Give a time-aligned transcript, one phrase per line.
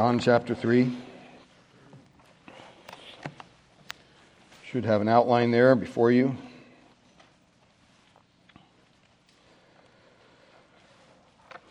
[0.00, 0.96] John chapter 3.
[4.70, 6.36] Should have an outline there before you.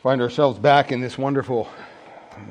[0.03, 1.69] Find ourselves back in this wonderful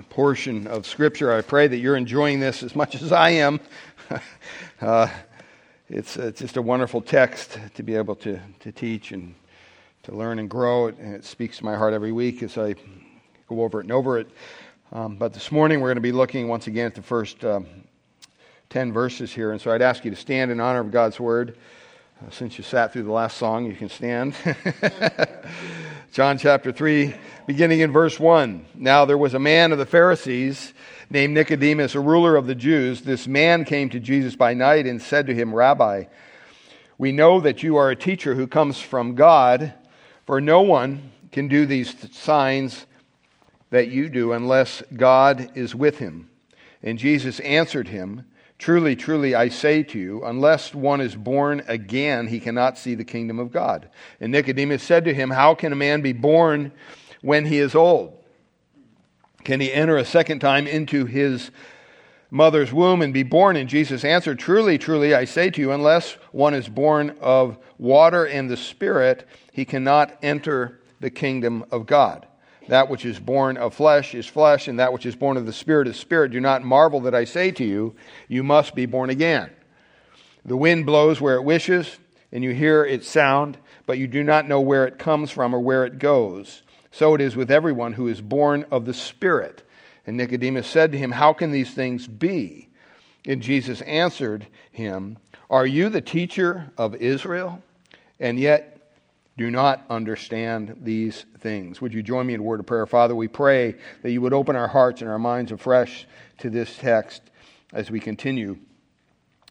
[0.09, 1.31] portion of Scripture.
[1.31, 3.61] I pray that you're enjoying this as much as I am.
[4.81, 5.09] uh,
[5.91, 9.35] it's, it's just a wonderful text to be able to, to teach and
[10.05, 10.87] to learn and grow.
[10.87, 12.77] And it speaks to my heart every week as I
[13.47, 14.29] go over it and over it.
[14.93, 17.67] Um, but this morning we're going to be looking once again at the first um,
[18.71, 19.51] 10 verses here.
[19.51, 21.59] And so I'd ask you to stand in honor of God's word.
[22.25, 24.37] Uh, since you sat through the last song, you can stand.
[26.13, 27.17] John chapter 3,
[27.49, 28.65] beginning in verse 1.
[28.77, 30.73] Now there was a man of the Pharisees
[31.11, 33.03] named Nicodemus, a ruler of the Jews.
[33.03, 36.05] This man came to Jesus by night and said to him, Rabbi,
[36.97, 39.75] we know that you are a teacher who comes from God,
[40.27, 42.87] for no one can do these signs
[43.77, 46.31] that you do unless God is with him.
[46.83, 48.25] And Jesus answered him,
[48.59, 53.05] Truly, truly, I say to you, unless one is born again, he cannot see the
[53.05, 53.91] kingdom of God.
[54.19, 56.73] And Nicodemus said to him, How can a man be born
[57.21, 58.17] when he is old?
[59.45, 61.51] Can he enter a second time into his
[62.31, 63.57] mother's womb and be born?
[63.57, 68.27] And Jesus answered, Truly, truly, I say to you, unless one is born of water
[68.27, 72.27] and the Spirit, he cannot enter the kingdom of God.
[72.69, 75.53] That which is born of flesh is flesh, and that which is born of the
[75.53, 76.33] Spirit is spirit.
[76.33, 77.95] Do not marvel that I say to you,
[78.29, 79.51] you must be born again.
[80.45, 81.99] The wind blows where it wishes,
[82.33, 85.61] and you hear its sound, but you do not know where it comes from or
[85.61, 86.63] where it goes.
[86.91, 89.63] So it is with everyone who is born of the Spirit.
[90.07, 92.69] And Nicodemus said to him, How can these things be?
[93.27, 95.19] And Jesus answered him,
[95.51, 97.63] Are you the teacher of Israel?
[98.19, 98.76] And yet
[99.39, 101.81] do not understand these things.
[101.81, 102.87] Would you join me in a word of prayer?
[102.87, 106.07] Father, we pray that you would open our hearts and our minds afresh
[106.39, 107.23] to this text
[107.73, 108.57] as we continue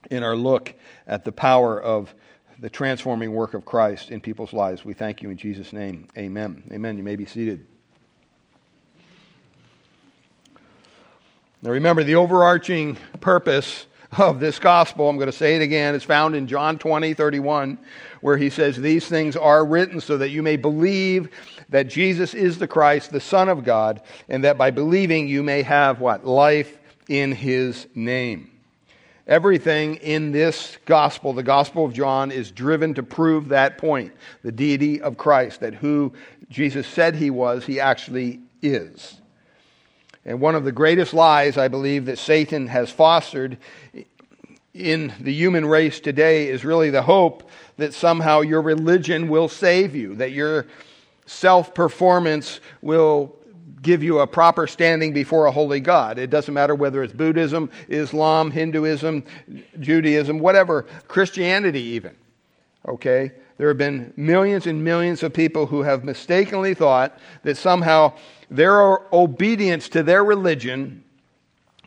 [0.10, 0.74] in our look
[1.06, 2.14] at the power of
[2.60, 4.84] the transforming work of Christ in people's lives.
[4.84, 6.08] We thank you in Jesus' name.
[6.18, 6.64] Amen.
[6.72, 6.98] Amen.
[6.98, 7.68] You may be seated.
[11.62, 13.88] Now remember, the overarching purpose
[14.18, 17.78] of this gospel, I'm going to say it again, is found in John 20, 31,
[18.22, 21.30] where he says, These things are written so that you may believe
[21.70, 25.62] that Jesus is the Christ, the Son of God, and that by believing you may
[25.64, 26.26] have what?
[26.26, 26.78] Life
[27.08, 28.52] in his name.
[29.28, 34.52] Everything in this gospel, the gospel of John, is driven to prove that point the
[34.52, 36.14] deity of Christ, that who
[36.50, 39.20] Jesus said he was, he actually is.
[40.26, 43.58] And one of the greatest lies, I believe, that Satan has fostered
[44.74, 49.96] in the human race today is really the hope that somehow your religion will save
[49.96, 50.66] you, that your
[51.26, 53.36] self performance will
[53.82, 56.18] give you a proper standing before a holy God.
[56.18, 59.24] It doesn't matter whether it's Buddhism, Islam, Hinduism,
[59.80, 62.16] Judaism, whatever, Christianity even.
[62.88, 63.32] Okay?
[63.58, 68.14] There have been millions and millions of people who have mistakenly thought that somehow
[68.50, 68.80] their
[69.14, 71.04] obedience to their religion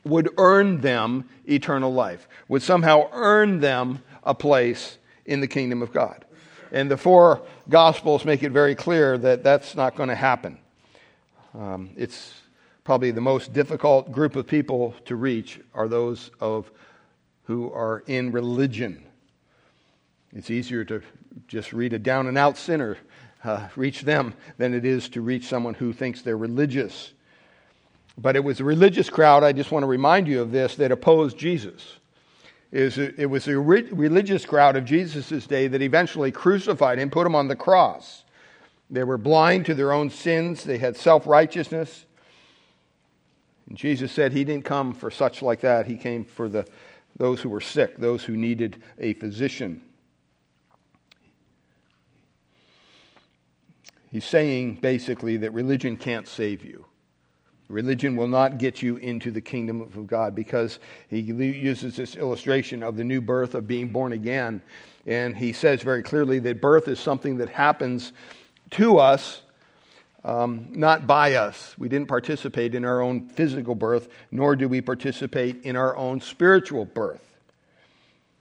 [0.04, 5.92] would earn them eternal life, would somehow earn them a place in the kingdom of
[5.92, 6.24] God.
[6.72, 10.58] And the four Gospels make it very clear that that's not going to happen.
[11.54, 12.34] Um, it's
[12.84, 16.70] probably the most difficult group of people to reach are those of
[17.44, 19.04] who are in religion.
[20.34, 21.02] It's easier to
[21.46, 22.98] just read a down and out sinner,
[23.44, 27.12] uh, reach them, than it is to reach someone who thinks they're religious.
[28.16, 30.90] But it was a religious crowd, I just want to remind you of this, that
[30.90, 31.98] opposed Jesus.
[32.70, 37.48] It was a religious crowd of Jesus' day that eventually crucified him, put him on
[37.48, 38.24] the cross.
[38.90, 42.04] They were blind to their own sins, they had self righteousness.
[43.68, 45.86] And Jesus said he didn't come for such like that.
[45.86, 46.66] He came for the,
[47.16, 49.82] those who were sick, those who needed a physician.
[54.10, 56.86] He's saying basically that religion can't save you.
[57.68, 60.78] Religion will not get you into the kingdom of God because
[61.08, 64.62] he uses this illustration of the new birth, of being born again.
[65.06, 68.14] And he says very clearly that birth is something that happens
[68.72, 69.42] to us,
[70.24, 71.74] um, not by us.
[71.76, 76.22] We didn't participate in our own physical birth, nor do we participate in our own
[76.22, 77.36] spiritual birth.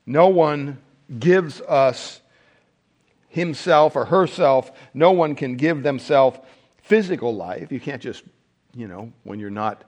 [0.06, 0.82] No one
[1.20, 2.22] gives us
[3.28, 6.40] himself or herself, no one can give themselves
[6.82, 7.72] physical life.
[7.72, 8.24] You can't just
[8.78, 9.84] you know, when you're not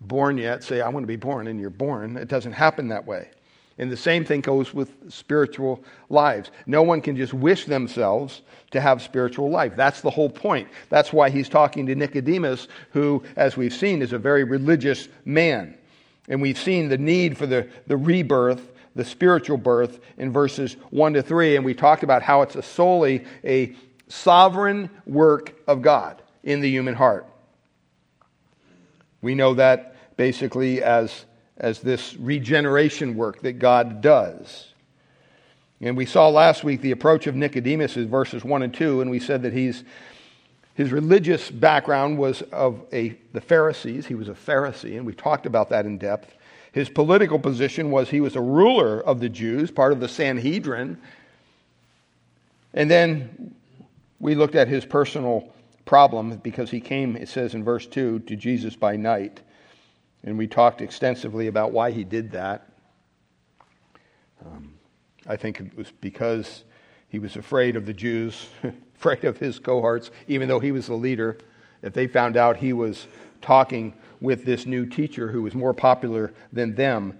[0.00, 2.16] born yet, say, I want to be born, and you're born.
[2.16, 3.30] It doesn't happen that way.
[3.78, 6.50] And the same thing goes with spiritual lives.
[6.64, 8.40] No one can just wish themselves
[8.70, 9.76] to have spiritual life.
[9.76, 10.68] That's the whole point.
[10.88, 15.76] That's why he's talking to Nicodemus, who, as we've seen, is a very religious man.
[16.28, 21.12] And we've seen the need for the, the rebirth, the spiritual birth, in verses 1
[21.12, 21.56] to 3.
[21.56, 23.76] And we talked about how it's a solely a
[24.08, 27.26] sovereign work of God in the human heart.
[29.22, 31.24] We know that basically as
[31.56, 34.72] as this regeneration work that God does.
[35.80, 39.10] And we saw last week the approach of Nicodemus in verses 1 and 2, and
[39.10, 39.84] we said that he's,
[40.74, 44.06] his religious background was of a, the Pharisees.
[44.06, 46.34] He was a Pharisee, and we talked about that in depth.
[46.76, 50.98] His political position was he was a ruler of the Jews, part of the Sanhedrin.
[52.74, 53.54] And then
[54.20, 55.54] we looked at his personal
[55.86, 59.40] problem because he came, it says in verse 2, to Jesus by night.
[60.22, 62.68] And we talked extensively about why he did that.
[64.44, 64.74] Um,
[65.26, 66.64] I think it was because
[67.08, 68.50] he was afraid of the Jews,
[68.94, 71.38] afraid of his cohorts, even though he was the leader.
[71.80, 73.06] If they found out he was
[73.46, 77.16] talking with this new teacher who was more popular than them,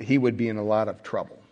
[0.00, 1.42] he would be in a lot of trouble.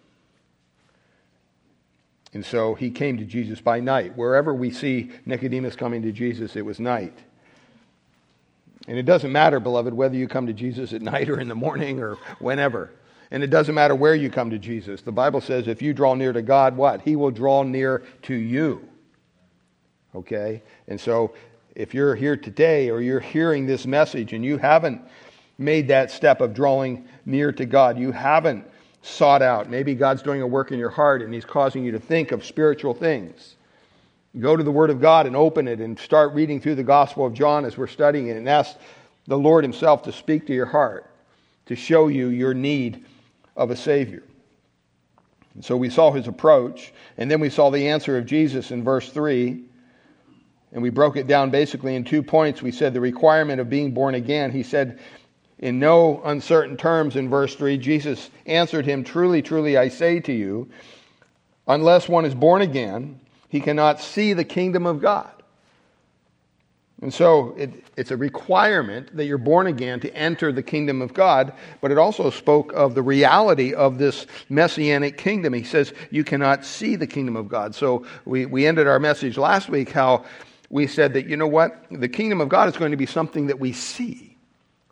[2.32, 4.16] And so he came to Jesus by night.
[4.16, 7.18] Wherever we see Nicodemus coming to Jesus, it was night.
[8.86, 11.56] And it doesn't matter, beloved, whether you come to Jesus at night or in the
[11.56, 12.90] morning or whenever.
[13.32, 15.02] And it doesn't matter where you come to Jesus.
[15.02, 17.02] The Bible says if you draw near to God, what?
[17.02, 18.88] He will draw near to you.
[20.14, 20.62] Okay?
[20.86, 21.32] And so
[21.78, 25.00] if you're here today or you're hearing this message and you haven't
[25.58, 28.66] made that step of drawing near to God, you haven't
[29.02, 32.00] sought out, maybe God's doing a work in your heart and He's causing you to
[32.00, 33.54] think of spiritual things.
[34.40, 37.24] Go to the Word of God and open it and start reading through the Gospel
[37.24, 38.76] of John as we're studying it and ask
[39.28, 41.08] the Lord Himself to speak to your heart,
[41.66, 43.04] to show you your need
[43.56, 44.24] of a Savior.
[45.54, 48.82] And so we saw his approach, and then we saw the answer of Jesus in
[48.82, 49.64] verse 3.
[50.78, 52.62] And we broke it down basically in two points.
[52.62, 54.52] We said the requirement of being born again.
[54.52, 55.00] He said,
[55.58, 60.32] in no uncertain terms in verse 3, Jesus answered him, Truly, truly, I say to
[60.32, 60.70] you,
[61.66, 65.32] unless one is born again, he cannot see the kingdom of God.
[67.02, 71.12] And so it, it's a requirement that you're born again to enter the kingdom of
[71.12, 75.54] God, but it also spoke of the reality of this messianic kingdom.
[75.54, 77.74] He says you cannot see the kingdom of God.
[77.74, 80.24] So we, we ended our message last week how
[80.70, 81.84] we said that, you know what?
[81.90, 84.36] The kingdom of God is going to be something that we see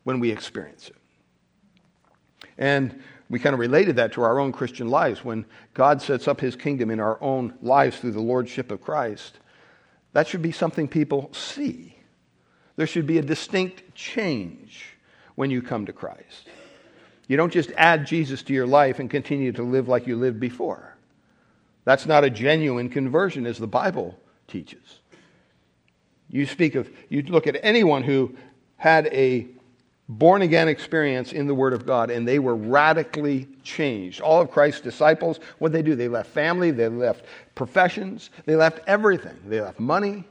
[0.05, 0.97] when we experience it.
[2.59, 5.25] And we kind of related that to our own Christian lives.
[5.25, 5.45] When
[5.75, 9.39] God sets up his kingdom in our own lives through the lordship of Christ,
[10.13, 11.97] that should be something people see.
[12.77, 14.97] There should be a distinct change
[15.35, 16.49] when you come to Christ.
[17.29, 20.39] You don't just add Jesus to your life and continue to live like you lived
[20.39, 20.97] before.
[21.85, 24.19] That's not a genuine conversion, as the Bible
[24.49, 25.01] teaches.
[26.31, 28.35] You speak of, you look at anyone who
[28.77, 29.47] had a
[30.09, 34.21] born again experience in the Word of God, and they were radically changed.
[34.21, 35.95] All of Christ's disciples, what they do?
[35.95, 37.25] They left family, they left
[37.55, 39.37] professions, they left everything.
[39.47, 40.25] They left money,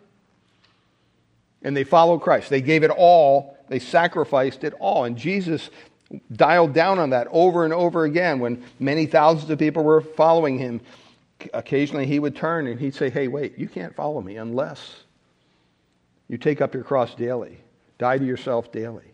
[1.61, 2.49] and they followed Christ.
[2.49, 5.05] They gave it all, they sacrificed it all.
[5.05, 5.69] And Jesus
[6.33, 10.57] dialed down on that over and over again when many thousands of people were following
[10.57, 10.81] him.
[11.53, 15.04] Occasionally he would turn and he'd say, Hey, wait, you can't follow me unless
[16.27, 17.59] you take up your cross daily,
[17.97, 19.13] die to yourself daily.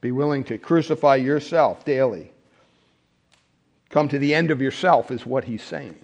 [0.00, 2.32] Be willing to crucify yourself daily.
[3.88, 5.98] Come to the end of yourself, is what he's saying.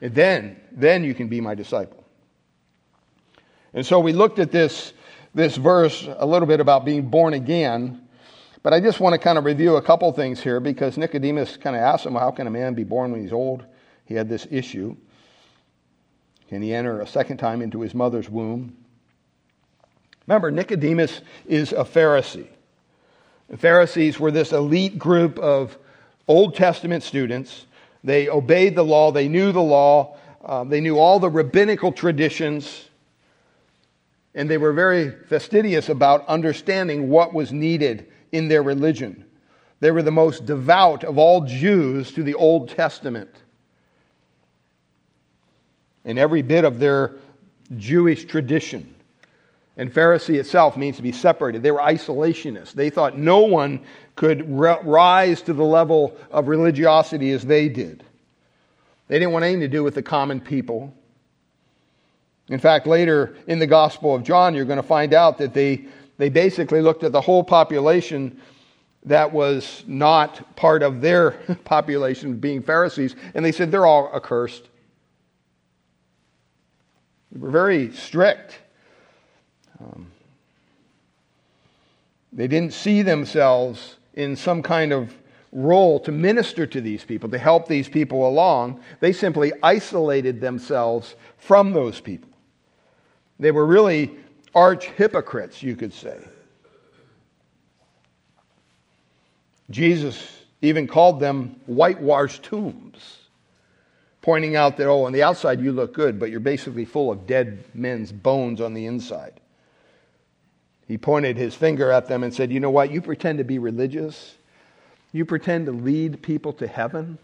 [0.00, 2.04] And then, then you can be my disciple.
[3.72, 4.92] And so we looked at this,
[5.34, 8.06] this verse a little bit about being born again.
[8.62, 11.74] But I just want to kind of review a couple things here because Nicodemus kind
[11.74, 13.64] of asked him, How can a man be born when he's old?
[14.04, 14.96] He had this issue.
[16.48, 18.76] Can he enter a second time into his mother's womb?
[20.26, 22.48] Remember, Nicodemus is a Pharisee.
[23.48, 25.76] The Pharisees were this elite group of
[26.28, 27.66] Old Testament students.
[28.04, 32.88] They obeyed the law, they knew the law, uh, they knew all the rabbinical traditions,
[34.34, 39.24] and they were very fastidious about understanding what was needed in their religion.
[39.80, 43.30] They were the most devout of all Jews to the Old Testament.
[46.04, 47.16] And every bit of their
[47.76, 48.94] Jewish tradition.
[49.76, 51.62] And Pharisee itself means to be separated.
[51.62, 52.72] They were isolationists.
[52.72, 53.80] They thought no one
[54.16, 58.04] could rise to the level of religiosity as they did.
[59.08, 60.94] They didn't want anything to do with the common people.
[62.48, 65.86] In fact, later in the Gospel of John, you're going to find out that they,
[66.18, 68.40] they basically looked at the whole population
[69.04, 71.30] that was not part of their
[71.64, 74.68] population being Pharisees, and they said they're all accursed.
[77.32, 78.58] They were very strict.
[79.82, 80.06] Um,
[82.32, 85.14] they didn't see themselves in some kind of
[85.52, 88.80] role to minister to these people, to help these people along.
[89.00, 92.30] They simply isolated themselves from those people.
[93.38, 94.16] They were really
[94.54, 96.18] arch hypocrites, you could say.
[99.70, 103.18] Jesus even called them whitewashed tombs,
[104.20, 107.26] pointing out that, oh, on the outside you look good, but you're basically full of
[107.26, 109.40] dead men's bones on the inside.
[110.92, 112.92] He pointed his finger at them and said, You know what?
[112.92, 114.36] You pretend to be religious.
[115.10, 117.16] You pretend to lead people to heaven.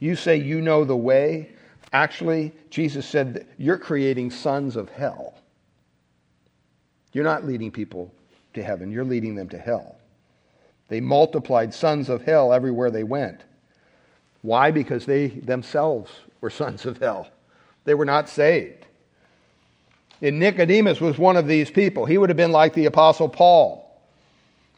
[0.00, 1.50] You say you know the way.
[1.92, 5.38] Actually, Jesus said you're creating sons of hell.
[7.12, 8.12] You're not leading people
[8.54, 9.94] to heaven, you're leading them to hell.
[10.88, 13.42] They multiplied sons of hell everywhere they went.
[14.42, 14.72] Why?
[14.72, 17.28] Because they themselves were sons of hell.
[17.84, 18.86] They were not saved.
[20.20, 22.04] And Nicodemus was one of these people.
[22.04, 23.84] He would have been like the Apostle Paul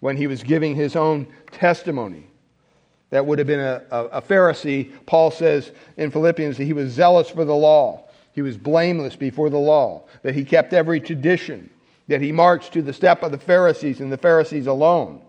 [0.01, 2.27] when he was giving his own testimony.
[3.11, 4.93] That would have been a, a, a Pharisee.
[5.07, 8.05] Paul says in Philippians that he was zealous for the law.
[8.33, 11.69] He was blameless before the law, that he kept every tradition,
[12.07, 15.21] that he marched to the step of the Pharisees and the Pharisees alone.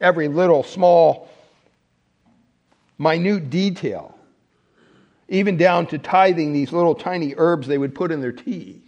[0.00, 1.28] Every little, small,
[2.98, 4.16] minute detail,
[5.28, 8.82] even down to tithing these little tiny herbs they would put in their tea.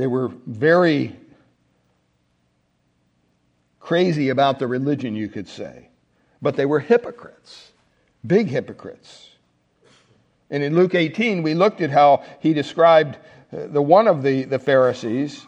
[0.00, 1.14] They were very
[3.80, 5.90] crazy about the religion, you could say.
[6.40, 7.72] But they were hypocrites,
[8.26, 9.28] big hypocrites.
[10.48, 13.18] And in Luke 18, we looked at how he described
[13.52, 15.46] uh, the one of the, the Pharisees.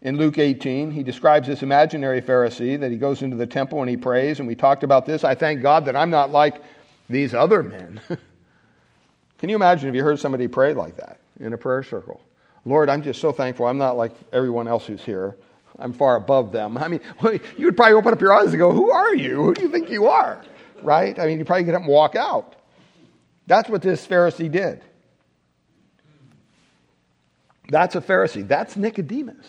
[0.00, 3.90] In Luke 18, he describes this imaginary Pharisee that he goes into the temple and
[3.90, 4.38] he prays.
[4.38, 5.24] And we talked about this.
[5.24, 6.62] I thank God that I'm not like
[7.10, 8.00] these other men.
[9.38, 12.20] Can you imagine if you heard somebody pray like that in a prayer circle?
[12.64, 15.36] Lord, I'm just so thankful I'm not like everyone else who's here.
[15.78, 16.76] I'm far above them.
[16.76, 17.00] I mean,
[17.56, 19.36] you would probably open up your eyes and go, Who are you?
[19.44, 20.44] Who do you think you are?
[20.82, 21.18] Right?
[21.18, 22.54] I mean, you probably get up and walk out.
[23.46, 24.82] That's what this Pharisee did.
[27.68, 28.46] That's a Pharisee.
[28.46, 29.46] That's Nicodemus.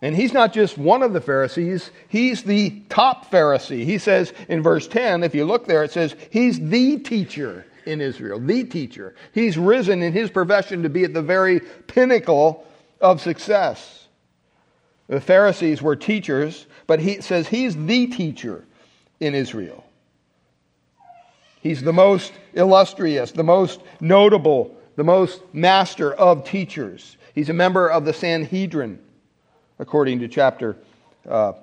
[0.00, 3.84] And he's not just one of the Pharisees, he's the top Pharisee.
[3.84, 8.00] He says in verse 10, if you look there, it says, He's the teacher in
[8.00, 9.14] Israel, the teacher.
[9.32, 12.66] He's risen in his profession to be at the very pinnacle
[13.00, 14.06] of success.
[15.08, 18.64] The Pharisees were teachers, but he says he's the teacher
[19.20, 19.84] in Israel.
[21.60, 27.16] He's the most illustrious, the most notable, the most master of teachers.
[27.34, 28.98] He's a member of the Sanhedrin,
[29.78, 30.76] according to chapter.
[31.28, 31.54] Uh,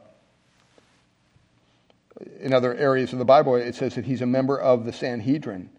[2.40, 5.70] in other areas of the Bible, it says that he's a member of the Sanhedrin.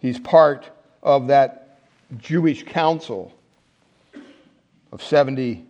[0.00, 0.68] He's part
[1.02, 1.80] of that
[2.18, 3.32] Jewish council
[4.92, 5.64] of 70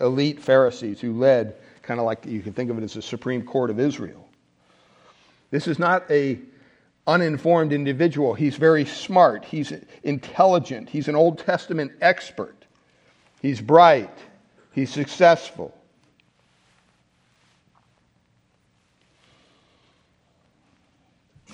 [0.00, 3.42] elite Pharisees who led, kind of like you can think of it as the Supreme
[3.42, 4.28] Court of Israel.
[5.50, 6.38] This is not a
[7.06, 8.34] uninformed individual.
[8.34, 9.44] He's very smart.
[9.44, 9.72] He's
[10.02, 10.90] intelligent.
[10.90, 12.66] He's an Old Testament expert.
[13.40, 14.16] He's bright.
[14.72, 15.74] He's successful.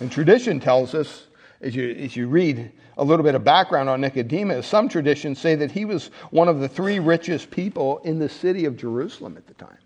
[0.00, 1.26] And tradition tells us
[1.64, 5.54] as you, as you read a little bit of background on Nicodemus, some traditions say
[5.56, 9.47] that he was one of the three richest people in the city of Jerusalem at
[9.47, 9.78] the time.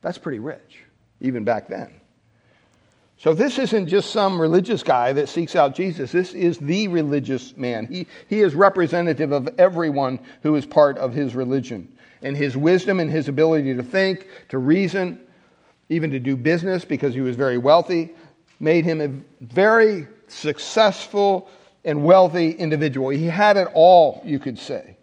[0.00, 0.78] That's pretty rich,
[1.20, 1.92] even back then.
[3.18, 6.10] So this isn't just some religious guy that seeks out Jesus.
[6.10, 7.86] This is the religious man.
[7.86, 11.96] He, he is representative of everyone who is part of his religion.
[12.22, 15.20] And his wisdom and his ability to think, to reason,
[15.88, 18.12] even to do business because he was very wealthy,
[18.62, 19.08] made him a
[19.44, 21.50] very successful
[21.84, 23.10] and wealthy individual.
[23.10, 24.96] He had it all, you could say.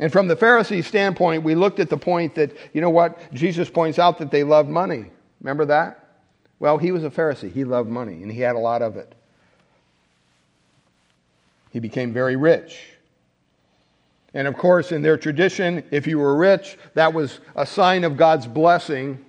[0.00, 3.70] And from the Pharisee standpoint, we looked at the point that, you know what, Jesus
[3.70, 5.06] points out that they loved money.
[5.40, 6.18] Remember that?
[6.58, 7.52] Well, he was a Pharisee.
[7.52, 9.14] He loved money, and he had a lot of it.
[11.70, 12.80] He became very rich.
[14.34, 18.16] And of course, in their tradition, if you were rich, that was a sign of
[18.16, 19.24] God's blessing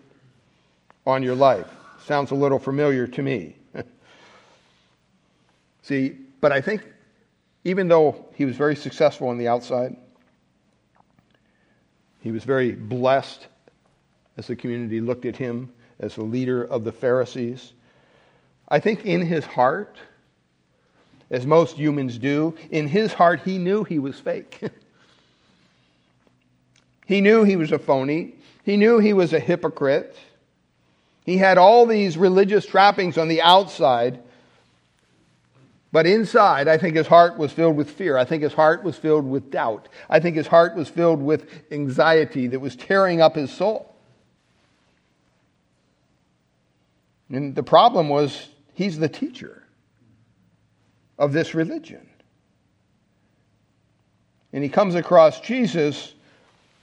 [1.06, 1.68] on your life.
[2.08, 3.58] Sounds a little familiar to me.
[5.82, 6.82] See, but I think
[7.66, 9.98] even though he was very successful on the outside,
[12.22, 13.48] he was very blessed
[14.38, 17.74] as the community looked at him as the leader of the Pharisees.
[18.70, 19.98] I think in his heart,
[21.30, 22.56] as most humans do.
[22.72, 24.62] In his heart, he knew he was fake.
[27.06, 28.36] he knew he was a phony.
[28.64, 30.16] He knew he was a hypocrite.
[31.28, 34.20] He had all these religious trappings on the outside,
[35.92, 38.18] but inside, I think his heart was filled with fear.
[38.18, 39.90] I think his heart was filled with doubt.
[40.10, 43.94] I think his heart was filled with anxiety that was tearing up his soul.
[47.30, 49.64] And the problem was, he's the teacher
[51.20, 52.08] of this religion.
[54.54, 56.14] And he comes across Jesus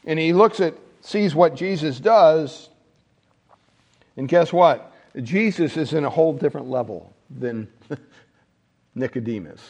[0.05, 2.69] and he looks at, sees what Jesus does.
[4.17, 4.93] And guess what?
[5.23, 7.69] Jesus is in a whole different level than
[8.95, 9.61] Nicodemus.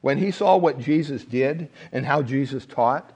[0.00, 3.10] When he saw what Jesus did and how Jesus taught,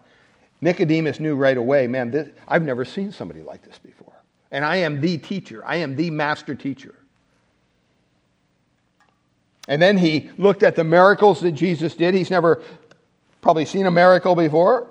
[0.61, 4.15] Nicodemus knew right away, man, this, I've never seen somebody like this before.
[4.51, 6.95] And I am the teacher, I am the master teacher.
[9.69, 12.15] And then he looked at the miracles that Jesus did.
[12.15, 12.63] He's never
[13.43, 14.89] probably seen a miracle before.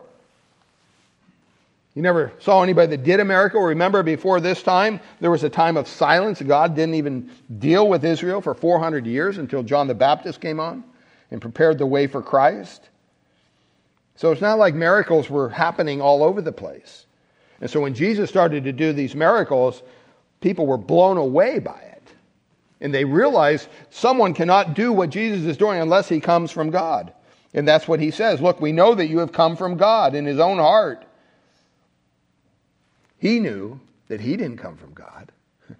[1.97, 3.59] He never saw anybody that did a miracle.
[3.59, 6.39] Remember, before this time, there was a time of silence.
[6.39, 10.83] God didn't even deal with Israel for 400 years until John the Baptist came on
[11.31, 12.87] and prepared the way for Christ.
[14.15, 17.07] So it's not like miracles were happening all over the place.
[17.61, 19.81] And so when Jesus started to do these miracles,
[20.39, 22.13] people were blown away by it.
[22.79, 27.11] And they realized someone cannot do what Jesus is doing unless he comes from God.
[27.55, 28.39] And that's what he says.
[28.39, 31.03] Look, we know that you have come from God in his own heart.
[33.19, 35.31] He knew that he didn't come from God.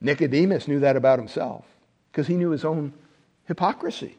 [0.00, 1.64] Nicodemus knew that about himself
[2.10, 2.92] because he knew his own
[3.46, 4.16] hypocrisy.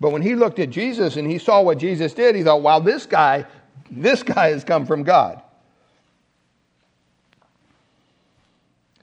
[0.00, 2.78] But when he looked at Jesus and he saw what Jesus did, he thought, wow,
[2.78, 3.46] this guy,
[3.90, 5.40] this guy has come from God.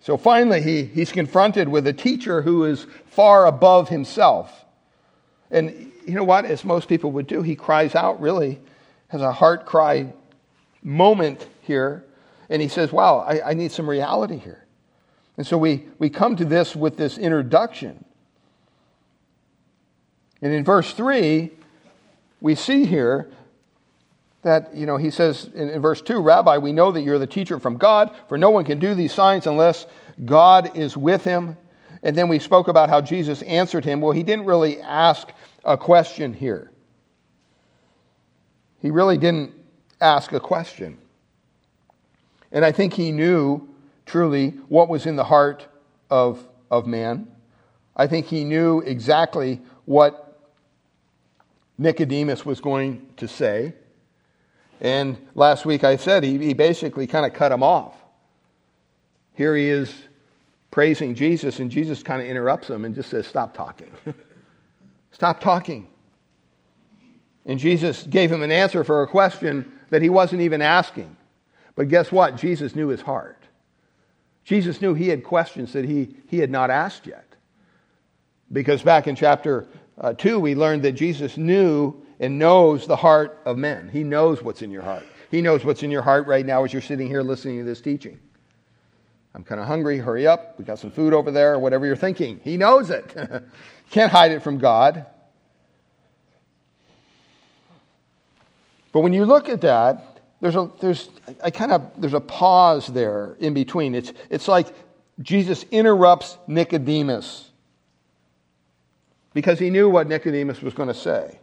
[0.01, 4.65] So finally, he, he's confronted with a teacher who is far above himself.
[5.51, 6.45] And you know what?
[6.45, 8.59] As most people would do, he cries out, really,
[9.09, 10.11] has a heart cry
[10.81, 12.05] moment here.
[12.49, 14.65] And he says, Wow, I, I need some reality here.
[15.37, 18.03] And so we, we come to this with this introduction.
[20.41, 21.49] And in verse 3,
[22.41, 23.31] we see here
[24.41, 27.27] that, you know, he says in, in, verse 2 Rabbi, we know that you're the
[27.27, 29.85] teacher from God, for no one can do these signs unless
[30.25, 31.55] God is with him.
[32.03, 34.01] And then we spoke about how Jesus answered him.
[34.01, 35.29] Well, he didn't really ask
[35.63, 36.71] a question here.
[38.81, 39.53] He really didn't
[40.01, 40.97] ask a question.
[42.51, 43.67] And I think he knew
[44.05, 45.65] truly what was in the heart
[46.09, 47.27] of, of man.
[47.95, 50.39] I think he knew exactly what
[51.77, 53.73] Nicodemus was going to say.
[54.79, 57.95] And last week I said he, he basically kind of cut him off.
[59.33, 59.93] Here he is
[60.71, 63.91] praising Jesus, and Jesus kind of interrupts him and just says, Stop talking.
[65.11, 65.87] Stop talking.
[67.45, 71.15] And Jesus gave him an answer for a question that he wasn't even asking.
[71.75, 72.35] But guess what?
[72.35, 73.41] Jesus knew his heart.
[74.43, 77.27] Jesus knew he had questions that he, he had not asked yet.
[78.51, 79.67] Because back in chapter
[79.99, 83.89] uh, 2, we learned that Jesus knew and knows the heart of men.
[83.91, 85.05] He knows what's in your heart.
[85.29, 87.81] He knows what's in your heart right now as you're sitting here listening to this
[87.81, 88.19] teaching.
[89.33, 89.97] I'm kind of hungry.
[89.97, 90.59] Hurry up.
[90.59, 92.41] We got some food over there, or whatever you're thinking.
[92.43, 93.15] He knows it.
[93.91, 95.05] Can't hide it from God.
[98.91, 100.10] But when you look at that,
[100.41, 101.09] there's a there's
[101.43, 103.95] I kind of there's a pause there in between.
[103.95, 104.67] It's it's like
[105.21, 107.49] Jesus interrupts Nicodemus
[109.33, 111.39] because he knew what Nicodemus was going to say.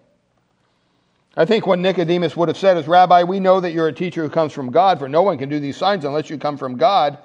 [1.36, 4.22] I think what Nicodemus would have said is, Rabbi, we know that you're a teacher
[4.22, 6.76] who comes from God, for no one can do these signs unless you come from
[6.76, 7.18] God,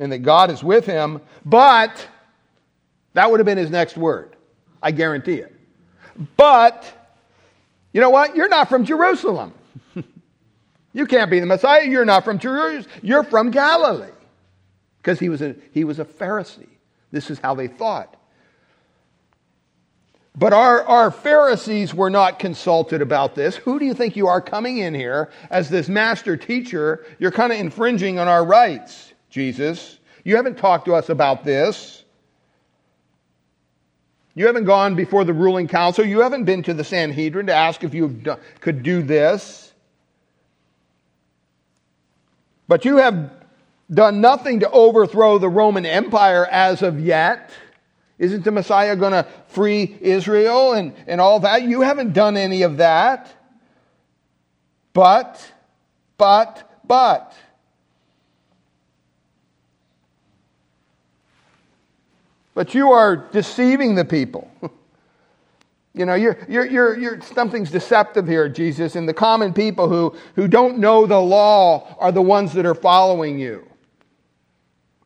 [0.00, 1.20] and that God is with him.
[1.44, 2.08] But,
[3.14, 4.34] that would have been his next word.
[4.82, 5.54] I guarantee it.
[6.36, 6.84] But,
[7.92, 8.34] you know what?
[8.34, 9.54] You're not from Jerusalem.
[10.92, 11.84] You can't be the Messiah.
[11.84, 12.92] You're not from Jerusalem.
[13.02, 14.10] You're from Galilee.
[14.98, 16.68] Because he, was a, he was a Pharisee.
[17.10, 18.16] This is how they thought.
[20.36, 23.56] But our, our Pharisees were not consulted about this.
[23.56, 27.04] Who do you think you are coming in here as this master teacher?
[27.18, 29.98] You're kind of infringing on our rights, Jesus.
[30.24, 32.04] You haven't talked to us about this.
[34.34, 36.04] You haven't gone before the ruling council.
[36.06, 38.22] You haven't been to the Sanhedrin to ask if you
[38.60, 39.71] could do this.
[42.72, 43.30] But you have
[43.92, 47.50] done nothing to overthrow the Roman Empire as of yet.
[48.18, 51.64] Isn't the Messiah going to free Israel and, and all that?
[51.64, 53.30] You haven't done any of that.
[54.94, 55.52] But,
[56.16, 57.34] but, but.
[62.54, 64.50] But you are deceiving the people.
[65.94, 70.16] You know, you're, you're, you're, you're, something's deceptive here, Jesus, and the common people who,
[70.36, 73.66] who don't know the law are the ones that are following you.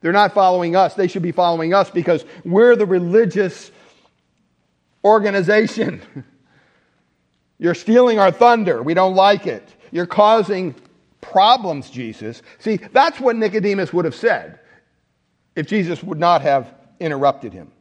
[0.00, 0.94] They're not following us.
[0.94, 3.72] They should be following us because we're the religious
[5.04, 6.00] organization.
[7.58, 8.82] You're stealing our thunder.
[8.82, 9.66] We don't like it.
[9.90, 10.74] You're causing
[11.20, 12.42] problems, Jesus.
[12.58, 14.60] See, that's what Nicodemus would have said
[15.56, 17.72] if Jesus would not have interrupted him.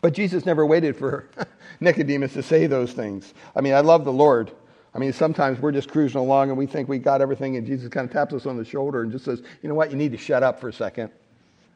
[0.00, 1.28] But Jesus never waited for
[1.80, 3.34] Nicodemus to say those things.
[3.56, 4.52] I mean, I love the Lord.
[4.94, 7.88] I mean, sometimes we're just cruising along and we think we got everything, and Jesus
[7.88, 9.90] kind of taps us on the shoulder and just says, You know what?
[9.90, 11.10] You need to shut up for a second.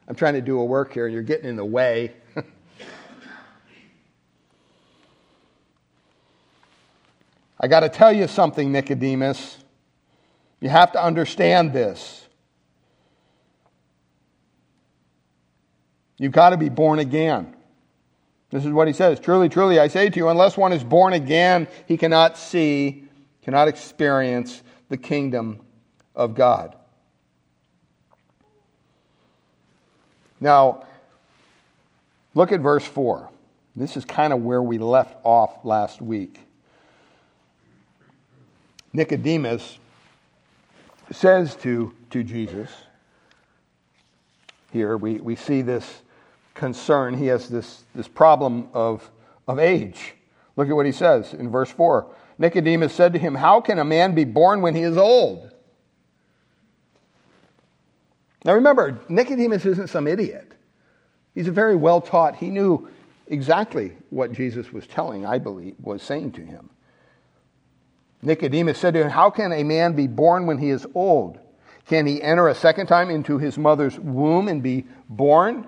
[0.08, 2.12] I'm trying to do a work here, and you're getting in the way.
[7.60, 9.58] I got to tell you something, Nicodemus.
[10.60, 12.26] You have to understand this.
[16.18, 17.54] You've got to be born again.
[18.52, 21.14] This is what he says Truly, truly, I say to you, unless one is born
[21.14, 23.04] again, he cannot see,
[23.42, 25.60] cannot experience the kingdom
[26.14, 26.76] of God.
[30.38, 30.84] Now,
[32.34, 33.30] look at verse 4.
[33.74, 36.38] This is kind of where we left off last week.
[38.92, 39.78] Nicodemus
[41.10, 42.70] says to, to Jesus,
[44.72, 46.02] here we, we see this
[46.54, 47.14] concern.
[47.14, 49.10] He has this, this problem of,
[49.46, 50.14] of age.
[50.56, 52.06] Look at what he says in verse 4.
[52.38, 55.50] Nicodemus said to him, How can a man be born when he is old?
[58.44, 60.52] Now remember, Nicodemus isn't some idiot.
[61.34, 62.88] He's a very well taught, he knew
[63.28, 66.68] exactly what Jesus was telling, I believe, was saying to him.
[68.20, 71.38] Nicodemus said to him, How can a man be born when he is old?
[71.86, 75.66] Can he enter a second time into his mother's womb and be born?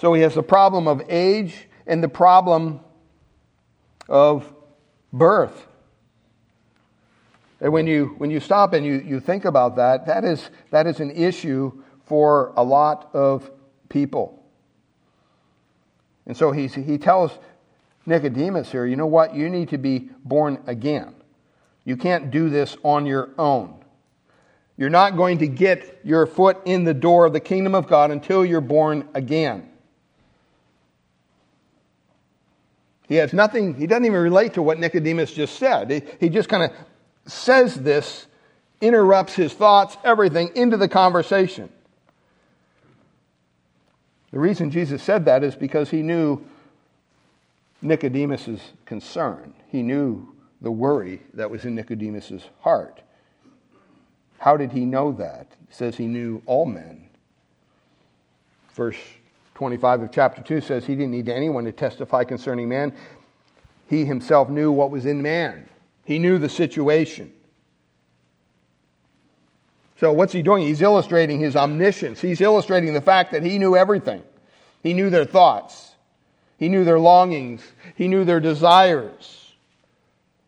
[0.00, 2.80] So he has the problem of age and the problem
[4.08, 4.50] of
[5.12, 5.66] birth.
[7.60, 10.86] And when you, when you stop and you, you think about that, that is, that
[10.86, 13.50] is an issue for a lot of
[13.90, 14.42] people.
[16.24, 17.38] And so he, he tells
[18.06, 19.34] Nicodemus here, you know what?
[19.34, 21.14] You need to be born again.
[21.84, 23.84] You can't do this on your own.
[24.78, 28.10] You're not going to get your foot in the door of the kingdom of God
[28.10, 29.69] until you're born again.
[33.10, 35.90] He has nothing, he doesn't even relate to what Nicodemus just said.
[35.90, 36.70] He, he just kind of
[37.26, 38.26] says this,
[38.80, 41.68] interrupts his thoughts, everything into the conversation.
[44.30, 46.46] The reason Jesus said that is because he knew
[47.82, 49.54] Nicodemus's concern.
[49.66, 53.00] He knew the worry that was in Nicodemus's heart.
[54.38, 55.48] How did he know that?
[55.66, 57.08] He says he knew all men.
[58.74, 59.00] Verse
[59.60, 62.94] 25 of chapter 2 says he didn't need anyone to testify concerning man.
[63.90, 65.68] He himself knew what was in man,
[66.02, 67.30] he knew the situation.
[69.98, 70.66] So, what's he doing?
[70.66, 72.22] He's illustrating his omniscience.
[72.22, 74.22] He's illustrating the fact that he knew everything.
[74.82, 75.94] He knew their thoughts,
[76.56, 77.62] he knew their longings,
[77.96, 79.52] he knew their desires,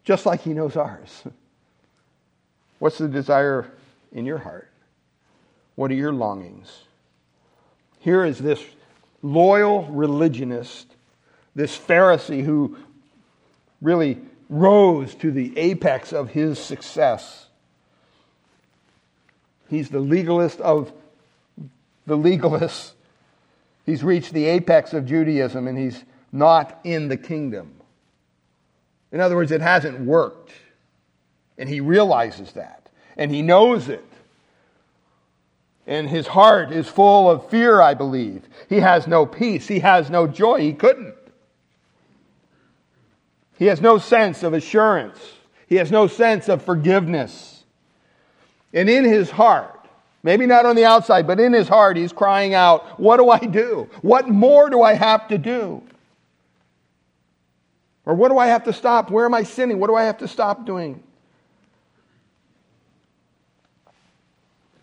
[0.05, 1.25] just like he knows ours.
[2.79, 3.71] What's the desire
[4.11, 4.71] in your heart?
[5.75, 6.85] What are your longings?
[8.01, 8.65] Here is this
[9.23, 10.87] loyal religionist,
[11.55, 12.77] this Pharisee who
[13.81, 17.47] really rose to the apex of his success.
[19.69, 20.93] He's the legalist of
[22.07, 22.93] the legalists.
[23.87, 27.73] He's reached the apex of Judaism and he's not in the kingdom.
[29.11, 30.53] In other words, it hasn't worked.
[31.59, 32.89] And he realizes that.
[33.17, 34.05] And he knows it
[35.87, 38.43] and his heart is full of fear, I believe.
[38.69, 39.67] He has no peace.
[39.67, 40.61] He has no joy.
[40.61, 41.15] He couldn't.
[43.59, 45.19] He has no sense of assurance.
[45.67, 47.65] He has no sense of forgiveness.
[48.73, 49.87] And in his heart,
[50.23, 53.39] maybe not on the outside, but in his heart, he's crying out, What do I
[53.39, 53.89] do?
[54.03, 55.83] What more do I have to do?
[58.05, 59.11] Or what do I have to stop?
[59.11, 59.79] Where am I sinning?
[59.79, 61.03] What do I have to stop doing?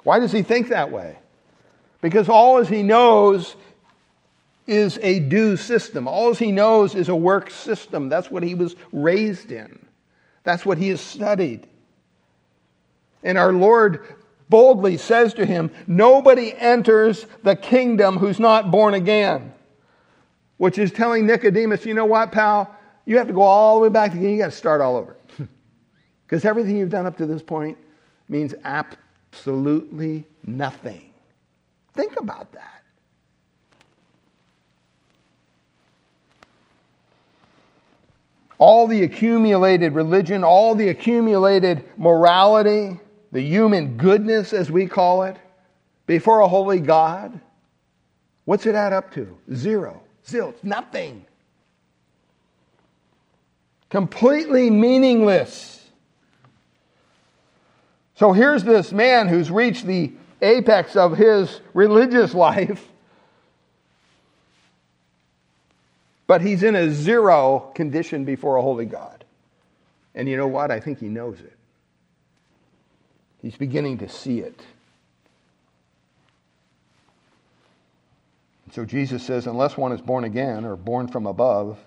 [0.10, 1.20] Why does he think that way?
[2.02, 3.56] Because all as he knows
[4.66, 6.08] is a due system.
[6.08, 8.10] All he knows is a work system.
[8.10, 9.86] That's what he was raised in.
[10.44, 11.68] That's what he has studied.
[13.22, 14.04] And our Lord
[14.50, 19.54] boldly says to him, Nobody enters the kingdom who's not born again.
[20.58, 22.76] Which is telling Nicodemus, you know what, pal?
[23.06, 24.32] You have to go all the way back again.
[24.32, 25.16] You got to start all over.
[26.26, 27.78] Because everything you've done up to this point
[28.28, 28.98] means apt
[29.32, 31.12] absolutely nothing.
[31.94, 32.80] Think about that.
[38.60, 43.00] all the accumulated religion, all the accumulated morality,
[43.32, 45.38] the human goodness, as we call it,
[46.06, 47.40] before a holy God,
[48.46, 49.38] what's it add up to?
[49.54, 50.04] Zero.
[50.28, 50.62] Zilch.
[50.62, 51.26] Nothing.
[53.90, 55.79] Completely meaningless.
[58.20, 62.86] So here's this man who's reached the apex of his religious life,
[66.28, 69.24] but he's in a zero condition before a holy God.
[70.14, 70.70] And you know what?
[70.70, 71.58] I think he knows it.
[73.42, 74.60] He's beginning to see it.
[78.74, 81.80] So Jesus says, unless one is born again or born from above,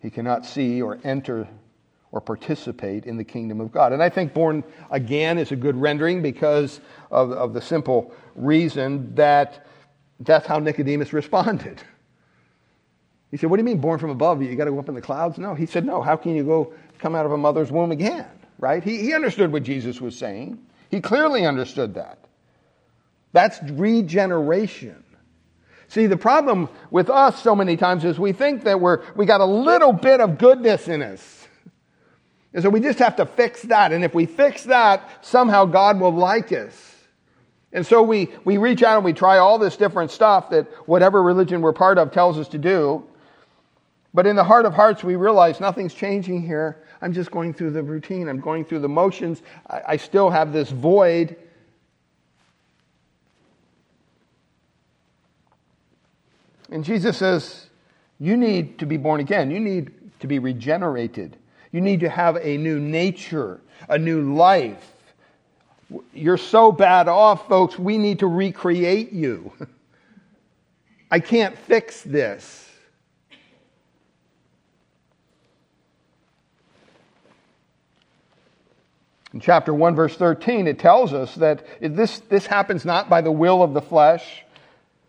[0.00, 1.48] he cannot see or enter
[2.12, 3.92] or participate in the kingdom of God.
[3.92, 9.14] And I think born again is a good rendering because of, of the simple reason
[9.14, 9.66] that
[10.20, 11.82] that's how Nicodemus responded.
[13.30, 14.42] He said, What do you mean born from above?
[14.42, 15.38] You got to go up in the clouds?
[15.38, 15.54] No.
[15.54, 16.02] He said, No.
[16.02, 18.26] How can you go come out of a mother's womb again?
[18.58, 18.84] Right?
[18.84, 20.58] He, he understood what Jesus was saying.
[20.90, 22.18] He clearly understood that.
[23.32, 25.02] That's regeneration.
[25.88, 29.40] See, the problem with us so many times is we think that we're, we got
[29.40, 31.41] a little bit of goodness in us.
[32.54, 33.92] And so we just have to fix that.
[33.92, 36.92] And if we fix that, somehow God will like us.
[37.72, 41.22] And so we, we reach out and we try all this different stuff that whatever
[41.22, 43.04] religion we're part of tells us to do.
[44.12, 46.84] But in the heart of hearts, we realize nothing's changing here.
[47.00, 48.28] I'm just going through the routine.
[48.28, 49.42] I'm going through the motions.
[49.68, 51.36] I, I still have this void.
[56.70, 57.70] And Jesus says,
[58.18, 59.50] You need to be born again.
[59.50, 61.38] You need to be regenerated.
[61.72, 64.90] You need to have a new nature, a new life.
[66.12, 69.52] You're so bad off, folks, we need to recreate you.
[71.10, 72.68] I can't fix this.
[79.32, 83.32] In chapter 1, verse 13, it tells us that this, this happens not by the
[83.32, 84.44] will of the flesh,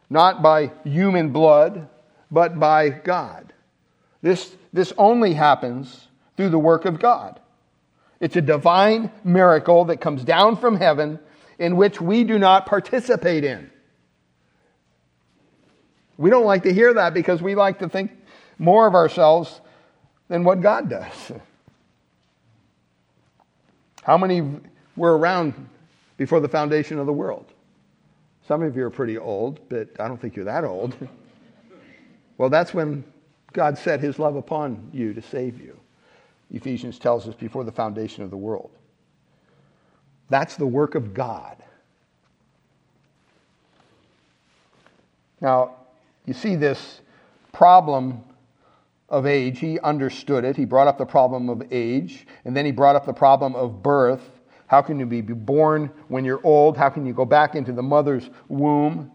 [0.09, 1.89] not by human blood,
[2.31, 3.51] but by God.
[4.21, 7.39] This, this only happens through the work of God.
[8.19, 11.19] It's a divine miracle that comes down from heaven
[11.59, 13.69] in which we do not participate in.
[16.17, 18.11] We don't like to hear that because we like to think
[18.57, 19.59] more of ourselves
[20.29, 21.31] than what God does.
[24.03, 24.41] How many
[24.95, 25.69] were around
[26.17, 27.45] before the foundation of the world?
[28.47, 30.95] Some of you are pretty old, but I don't think you're that old.
[32.37, 33.03] well, that's when
[33.53, 35.79] God set his love upon you to save you.
[36.53, 38.71] Ephesians tells us, before the foundation of the world.
[40.29, 41.57] That's the work of God.
[45.41, 45.75] Now,
[46.25, 47.01] you see this
[47.51, 48.23] problem
[49.09, 49.59] of age.
[49.59, 50.55] He understood it.
[50.55, 53.83] He brought up the problem of age, and then he brought up the problem of
[53.83, 54.41] birth.
[54.67, 56.77] How can you be born when you're old?
[56.77, 59.11] How can you go back into the mother's womb?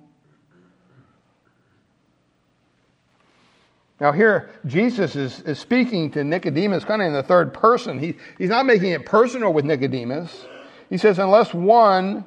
[4.00, 7.98] Now, here, Jesus is, is speaking to Nicodemus kind of in the third person.
[7.98, 10.46] He, he's not making it personal with Nicodemus.
[10.88, 12.24] He says, unless one,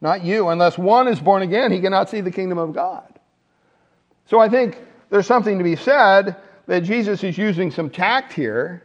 [0.00, 3.18] not you, unless one is born again, he cannot see the kingdom of God.
[4.26, 8.82] So I think there's something to be said that Jesus is using some tact here,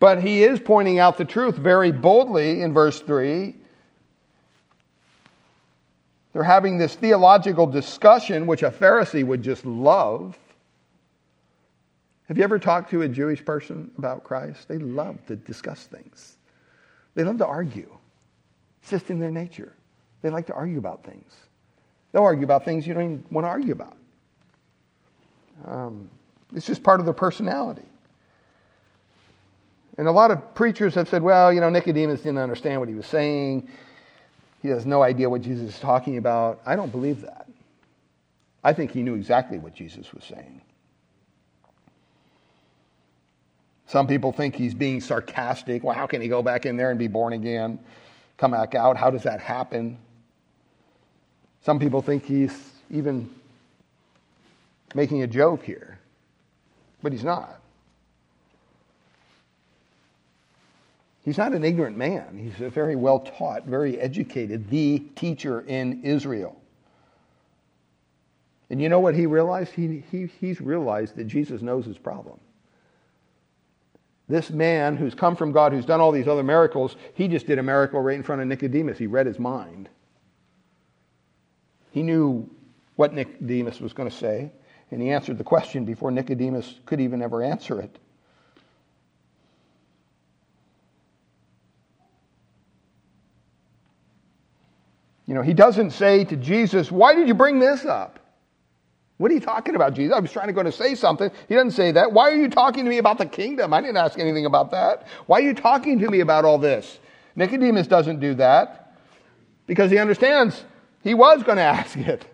[0.00, 3.54] but he is pointing out the truth very boldly in verse 3
[6.34, 10.36] they're having this theological discussion, which a Pharisee would just love.
[12.26, 14.66] Have you ever talked to a Jewish person about Christ?
[14.66, 16.36] They love to discuss things,
[17.14, 17.88] they love to argue.
[18.82, 19.72] It's just in their nature.
[20.20, 21.32] They like to argue about things.
[22.12, 23.96] They'll argue about things you don't even want to argue about.
[25.64, 26.10] Um,
[26.54, 27.86] it's just part of their personality.
[29.96, 32.94] And a lot of preachers have said, well, you know, Nicodemus didn't understand what he
[32.94, 33.68] was saying.
[34.64, 36.62] He has no idea what Jesus is talking about.
[36.64, 37.46] I don't believe that.
[38.64, 40.62] I think he knew exactly what Jesus was saying.
[43.86, 45.84] Some people think he's being sarcastic.
[45.84, 47.78] Well, how can he go back in there and be born again?
[48.38, 48.96] Come back out?
[48.96, 49.98] How does that happen?
[51.60, 53.28] Some people think he's even
[54.94, 55.98] making a joke here,
[57.02, 57.60] but he's not.
[61.24, 62.38] He's not an ignorant man.
[62.38, 66.60] He's a very well taught, very educated, the teacher in Israel.
[68.68, 69.72] And you know what he realized?
[69.72, 72.38] He, he, he's realized that Jesus knows his problem.
[74.28, 77.58] This man who's come from God, who's done all these other miracles, he just did
[77.58, 78.98] a miracle right in front of Nicodemus.
[78.98, 79.88] He read his mind.
[81.90, 82.50] He knew
[82.96, 84.50] what Nicodemus was going to say.
[84.90, 87.98] And he answered the question before Nicodemus could even ever answer it.
[95.34, 98.20] You know, he doesn't say to Jesus, Why did you bring this up?
[99.16, 100.14] What are you talking about, Jesus?
[100.14, 101.28] I was trying to go to say something.
[101.48, 102.12] He doesn't say that.
[102.12, 103.72] Why are you talking to me about the kingdom?
[103.72, 105.08] I didn't ask anything about that.
[105.26, 107.00] Why are you talking to me about all this?
[107.34, 108.96] Nicodemus doesn't do that
[109.66, 110.64] because he understands
[111.02, 112.24] he was going to ask it.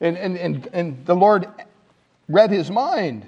[0.00, 1.46] And, and, and, and the Lord
[2.26, 3.26] read his mind.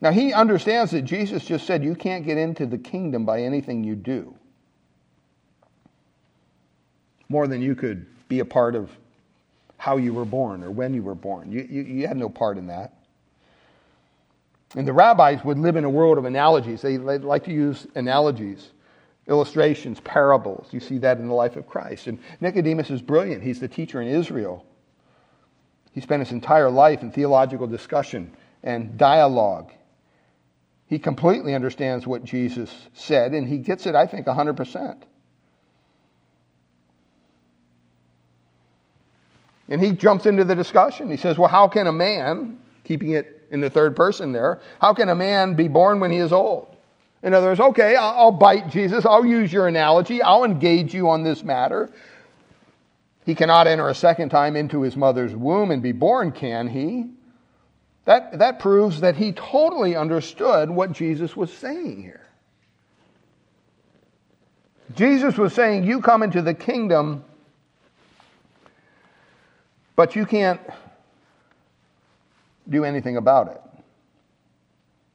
[0.00, 3.84] Now, he understands that Jesus just said, You can't get into the kingdom by anything
[3.84, 4.38] you do
[7.28, 8.90] more than you could be a part of
[9.76, 11.52] how you were born or when you were born.
[11.52, 12.94] You, you, you, had no part in that.
[14.74, 16.82] And the rabbis would live in a world of analogies.
[16.82, 18.70] They, would like to use analogies,
[19.28, 20.68] illustrations, parables.
[20.72, 22.06] You see that in the life of Christ.
[22.06, 23.42] And Nicodemus is brilliant.
[23.42, 24.64] He's the teacher in Israel.
[25.92, 28.32] He spent his entire life in theological discussion
[28.62, 29.70] and dialogue.
[30.86, 35.02] He completely understands what Jesus said, and he gets it, I think, 100%.
[39.68, 41.10] And he jumps into the discussion.
[41.10, 44.94] He says, Well, how can a man, keeping it in the third person there, how
[44.94, 46.74] can a man be born when he is old?
[47.22, 49.06] In other words, okay, I'll, bite Jesus.
[49.06, 50.20] I'll use your analogy.
[50.20, 51.90] I'll engage you on this matter.
[53.24, 57.06] He cannot enter a second time into his mother's womb and be born, can he?
[58.04, 62.26] That, that proves that he totally understood what Jesus was saying here.
[64.94, 67.24] Jesus was saying, You come into the kingdom
[69.96, 70.60] but you can't
[72.68, 73.60] do anything about it.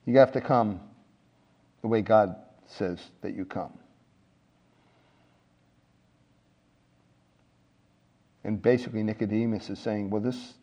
[0.06, 0.80] You have to come
[1.82, 2.36] the way God
[2.68, 3.74] says that you come.
[8.44, 10.54] And basically, Nicodemus is saying, Well, this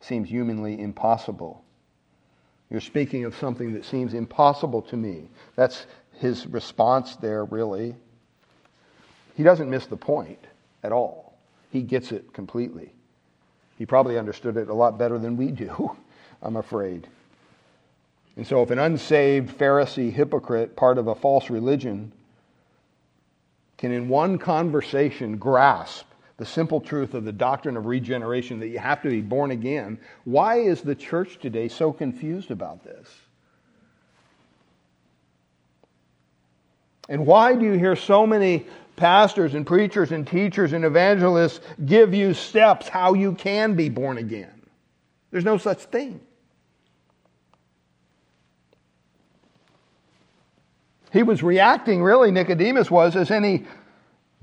[0.00, 1.62] seems humanly impossible.
[2.70, 5.28] You're speaking of something that seems impossible to me.
[5.54, 5.86] That's
[6.18, 7.94] his response there, really.
[9.36, 10.44] He doesn't miss the point
[10.82, 11.38] at all,
[11.70, 12.95] he gets it completely.
[13.76, 15.96] He probably understood it a lot better than we do,
[16.42, 17.06] I'm afraid.
[18.36, 22.12] And so, if an unsaved Pharisee hypocrite, part of a false religion,
[23.78, 28.78] can in one conversation grasp the simple truth of the doctrine of regeneration that you
[28.78, 33.08] have to be born again, why is the church today so confused about this?
[37.08, 42.14] And why do you hear so many pastors and preachers and teachers and evangelists give
[42.14, 44.62] you steps how you can be born again.
[45.30, 46.20] There's no such thing.
[51.12, 53.64] He was reacting, really, Nicodemus was, as any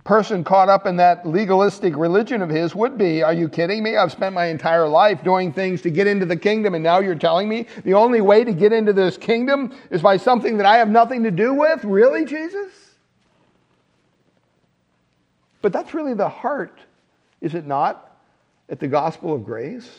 [0.03, 3.23] person caught up in that legalistic religion of his would be.
[3.23, 3.95] Are you kidding me?
[3.95, 7.15] I've spent my entire life doing things to get into the kingdom, and now you're
[7.15, 10.77] telling me the only way to get into this kingdom is by something that I
[10.77, 11.83] have nothing to do with?
[11.85, 12.82] Really, Jesus?
[15.63, 16.77] But that's really the heart,
[17.39, 18.11] is it not,
[18.69, 19.89] at the gospel of grace?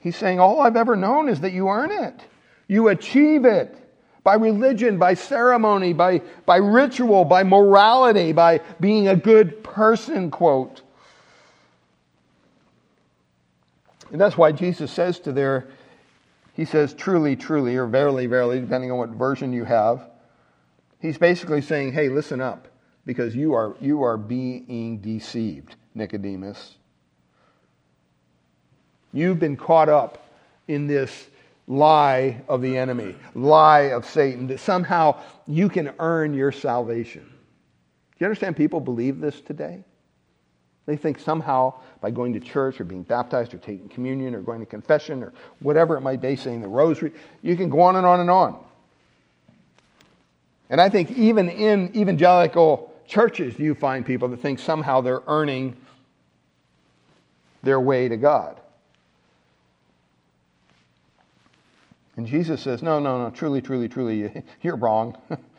[0.00, 2.18] He's saying, All I've ever known is that you earn it.
[2.66, 3.76] You achieve it
[4.24, 10.80] by religion, by ceremony, by, by ritual, by morality, by being a good person, quote.
[14.10, 15.66] And that's why Jesus says to their
[16.54, 20.08] he says, truly, truly, or verily, verily, depending on what version you have.
[21.00, 22.68] He's basically saying, hey, listen up,
[23.06, 26.76] because you are, you are being deceived, Nicodemus.
[29.12, 30.26] You've been caught up
[30.68, 31.28] in this
[31.66, 37.22] lie of the enemy, lie of Satan, that somehow you can earn your salvation.
[37.22, 39.84] Do you understand people believe this today?
[40.86, 44.60] They think somehow by going to church or being baptized or taking communion or going
[44.60, 48.04] to confession or whatever it might be, saying the rosary, you can go on and
[48.04, 48.58] on and on.
[50.68, 55.76] And I think even in evangelical churches, you find people that think somehow they're earning
[57.62, 58.58] their way to God.
[62.16, 65.16] And Jesus says, No, no, no, truly, truly, truly, you're wrong.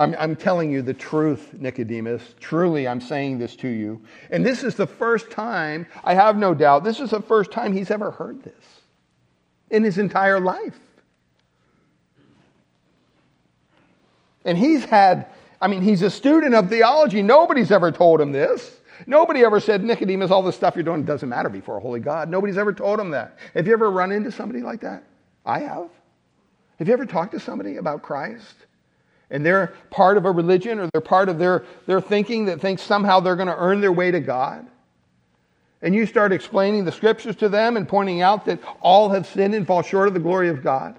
[0.00, 2.22] I'm, I'm telling you the truth, Nicodemus.
[2.40, 4.00] Truly, I'm saying this to you.
[4.30, 7.74] And this is the first time, I have no doubt, this is the first time
[7.74, 8.80] he's ever heard this
[9.68, 10.80] in his entire life.
[14.46, 15.26] And he's had,
[15.60, 17.22] I mean, he's a student of theology.
[17.22, 18.78] Nobody's ever told him this.
[19.06, 22.30] Nobody ever said, Nicodemus, all this stuff you're doing doesn't matter before a holy God.
[22.30, 23.36] Nobody's ever told him that.
[23.52, 25.04] Have you ever run into somebody like that?
[25.44, 25.90] I have.
[26.78, 28.54] Have you ever talked to somebody about Christ?
[29.30, 32.82] And they're part of a religion or they're part of their, their thinking that thinks
[32.82, 34.66] somehow they're going to earn their way to God.
[35.82, 39.54] And you start explaining the scriptures to them and pointing out that all have sinned
[39.54, 40.96] and fall short of the glory of God.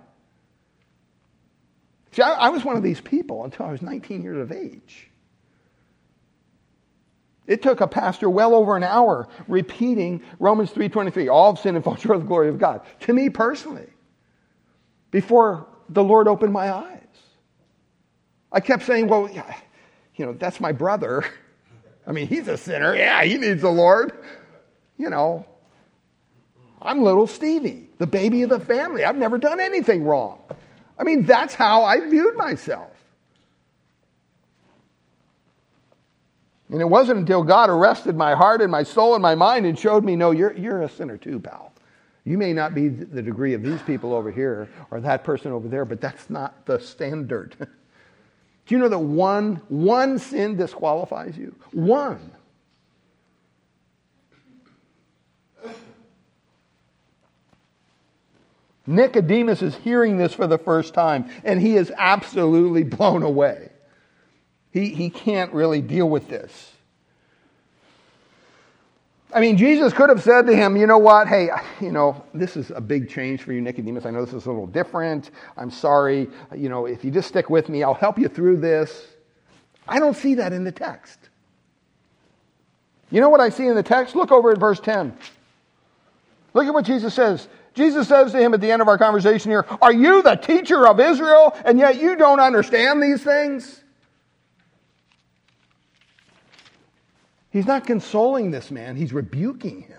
[2.13, 5.07] See, I, I was one of these people until I was 19 years of age.
[7.47, 11.83] It took a pastor well over an hour repeating Romans 3:23, all have sinned and
[11.83, 13.87] fall short of the glory of God, to me personally,
[15.09, 17.00] before the Lord opened my eyes.
[18.51, 19.29] I kept saying, well,
[20.15, 21.23] you know, that's my brother.
[22.05, 22.95] I mean, he's a sinner.
[22.95, 24.11] Yeah, he needs the Lord.
[24.97, 25.45] You know,
[26.81, 29.03] I'm little Stevie, the baby of the family.
[29.03, 30.39] I've never done anything wrong.
[30.97, 32.91] I mean, that's how I viewed myself.
[36.69, 39.77] And it wasn't until God arrested my heart and my soul and my mind and
[39.77, 41.73] showed me, no, you're, you're a sinner too, pal.
[42.23, 45.67] You may not be the degree of these people over here or that person over
[45.67, 47.55] there, but that's not the standard.
[48.71, 51.53] Do you know that one, one sin disqualifies you?
[51.73, 52.31] One.
[58.87, 63.71] Nicodemus is hearing this for the first time, and he is absolutely blown away.
[64.71, 66.70] He, he can't really deal with this.
[69.33, 71.27] I mean, Jesus could have said to him, you know what?
[71.27, 74.05] Hey, you know, this is a big change for you, Nicodemus.
[74.05, 75.31] I know this is a little different.
[75.57, 76.29] I'm sorry.
[76.55, 79.07] You know, if you just stick with me, I'll help you through this.
[79.87, 81.17] I don't see that in the text.
[83.09, 84.15] You know what I see in the text?
[84.15, 85.15] Look over at verse 10.
[86.53, 87.47] Look at what Jesus says.
[87.73, 90.87] Jesus says to him at the end of our conversation here, Are you the teacher
[90.87, 93.80] of Israel, and yet you don't understand these things?
[97.51, 99.97] He's not consoling this man, he's rebuking him.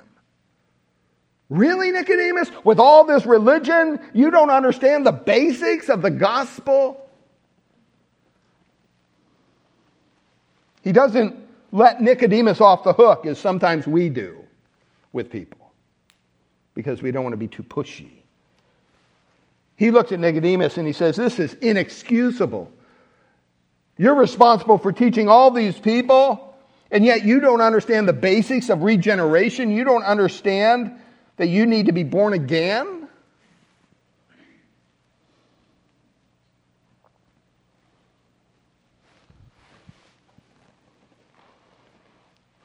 [1.51, 2.51] Really, Nicodemus?
[2.65, 7.11] With all this religion, you don't understand the basics of the gospel?
[10.83, 11.37] He doesn't
[11.71, 14.43] let Nicodemus off the hook as sometimes we do
[15.13, 15.73] with people
[16.75, 18.11] because we don't want to be too pushy.
[19.77, 22.73] He looks at Nicodemus and he says, This is inexcusable.
[23.99, 26.52] You're responsible for teaching all these people
[26.93, 29.71] and yet you don't understand the basics of regeneration.
[29.71, 31.01] You don't understand
[31.39, 33.09] that you need to be born again.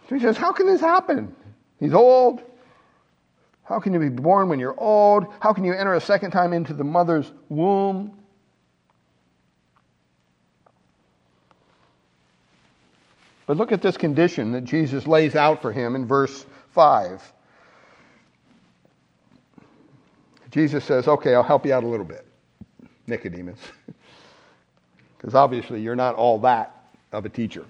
[0.09, 1.34] So he says, How can this happen?
[1.80, 2.41] He's old.
[3.63, 5.28] How can you be born when you're old?
[5.39, 8.16] How can you enter a second time into the mother's womb?
[13.47, 17.33] But look at this condition that Jesus lays out for him in verse 5.
[20.51, 22.27] Jesus says, Okay, I'll help you out a little bit,
[23.07, 23.59] Nicodemus.
[25.17, 27.65] Because obviously you're not all that of a teacher.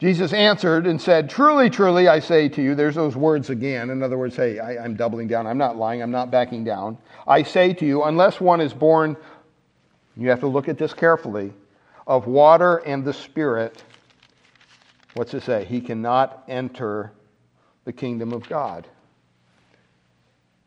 [0.00, 3.88] Jesus answered and said, Truly, truly, I say to you, there's those words again.
[3.88, 5.46] In other words, hey, I, am doubling down.
[5.46, 6.02] I'm not lying.
[6.02, 6.98] I'm not backing down.
[7.26, 9.16] I say to you, unless one is born,
[10.16, 11.54] you have to look at this carefully,
[12.06, 13.82] of water and the Spirit,
[15.14, 15.64] What's it say?
[15.64, 17.12] He cannot enter
[17.84, 18.86] the kingdom of God.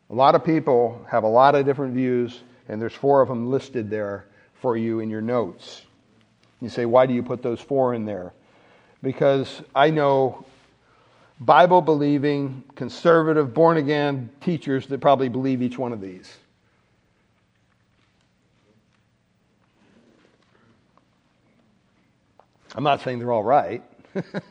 [0.09, 2.39] A lot of people have a lot of different views,
[2.69, 4.25] and there's four of them listed there
[4.61, 5.81] for you in your notes.
[6.61, 8.33] You say, why do you put those four in there?
[9.03, 10.45] Because I know
[11.39, 16.37] Bible believing, conservative, born again teachers that probably believe each one of these.
[22.75, 23.83] I'm not saying they're all right.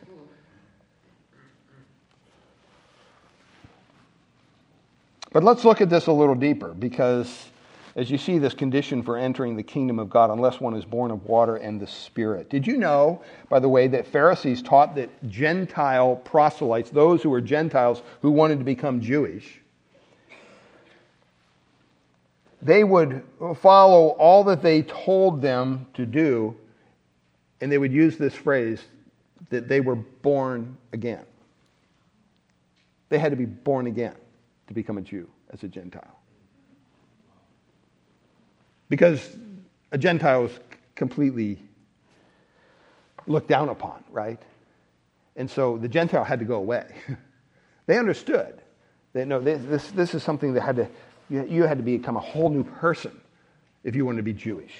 [5.32, 7.48] but let's look at this a little deeper because
[7.96, 11.10] as you see this condition for entering the kingdom of God, unless one is born
[11.10, 12.50] of water and the Spirit.
[12.50, 17.40] Did you know, by the way, that Pharisees taught that Gentile proselytes, those who were
[17.40, 19.62] Gentiles who wanted to become Jewish,
[22.60, 23.22] they would
[23.60, 26.54] follow all that they told them to do,
[27.62, 28.82] and they would use this phrase
[29.50, 31.24] that they were born again.
[33.08, 34.16] They had to be born again
[34.66, 36.18] to become a Jew as a Gentile.
[38.88, 39.36] Because
[39.92, 40.52] a Gentile was
[40.94, 41.60] completely
[43.26, 44.40] looked down upon, right?
[45.36, 46.86] And so the Gentile had to go away.
[47.86, 48.60] they understood
[49.12, 50.88] that no, this, this is something that had to,
[51.28, 53.20] you had to become a whole new person
[53.84, 54.72] if you wanted to be Jewish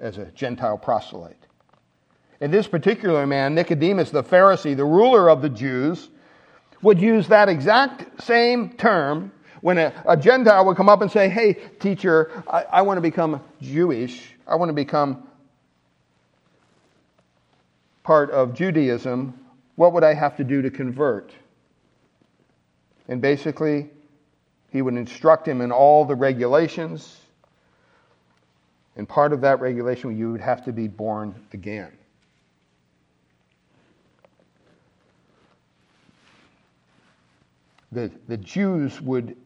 [0.00, 1.46] as a Gentile proselyte.
[2.40, 6.08] And this particular man, Nicodemus the Pharisee, the ruler of the Jews,
[6.82, 11.28] would use that exact same term when a, a Gentile would come up and say,
[11.28, 14.34] Hey, teacher, I, I want to become Jewish.
[14.46, 15.26] I want to become
[18.04, 19.34] part of Judaism,
[19.76, 21.32] what would I have to do to convert?
[23.08, 23.90] And basically,
[24.70, 27.20] he would instruct him in all the regulations.
[28.96, 31.90] And part of that regulation, you would have to be born again.
[37.94, 39.36] The, the Jews would,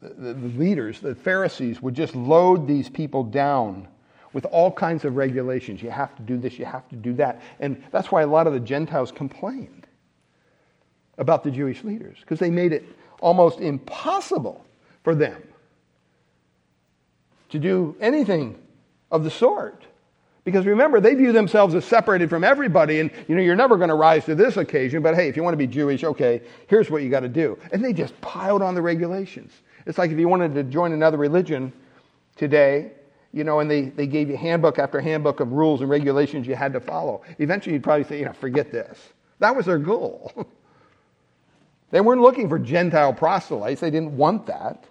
[0.00, 3.88] the, the leaders, the Pharisees, would just load these people down
[4.32, 5.82] with all kinds of regulations.
[5.82, 7.42] You have to do this, you have to do that.
[7.58, 9.86] And that's why a lot of the Gentiles complained
[11.18, 12.84] about the Jewish leaders, because they made it
[13.20, 14.64] almost impossible
[15.02, 15.42] for them
[17.48, 18.58] to do anything
[19.10, 19.84] of the sort.
[20.46, 23.88] Because remember, they view themselves as separated from everybody, and you know, you're never going
[23.88, 26.88] to rise to this occasion, but hey, if you want to be Jewish, okay, here's
[26.88, 27.58] what you got to do.
[27.72, 29.52] And they just piled on the regulations.
[29.86, 31.72] It's like if you wanted to join another religion
[32.36, 32.92] today,
[33.32, 36.54] you know, and they, they gave you handbook after handbook of rules and regulations you
[36.54, 37.22] had to follow.
[37.40, 39.00] Eventually, you'd probably say, you know, forget this.
[39.40, 40.46] That was their goal.
[41.90, 44.84] they weren't looking for Gentile proselytes, they didn't want that.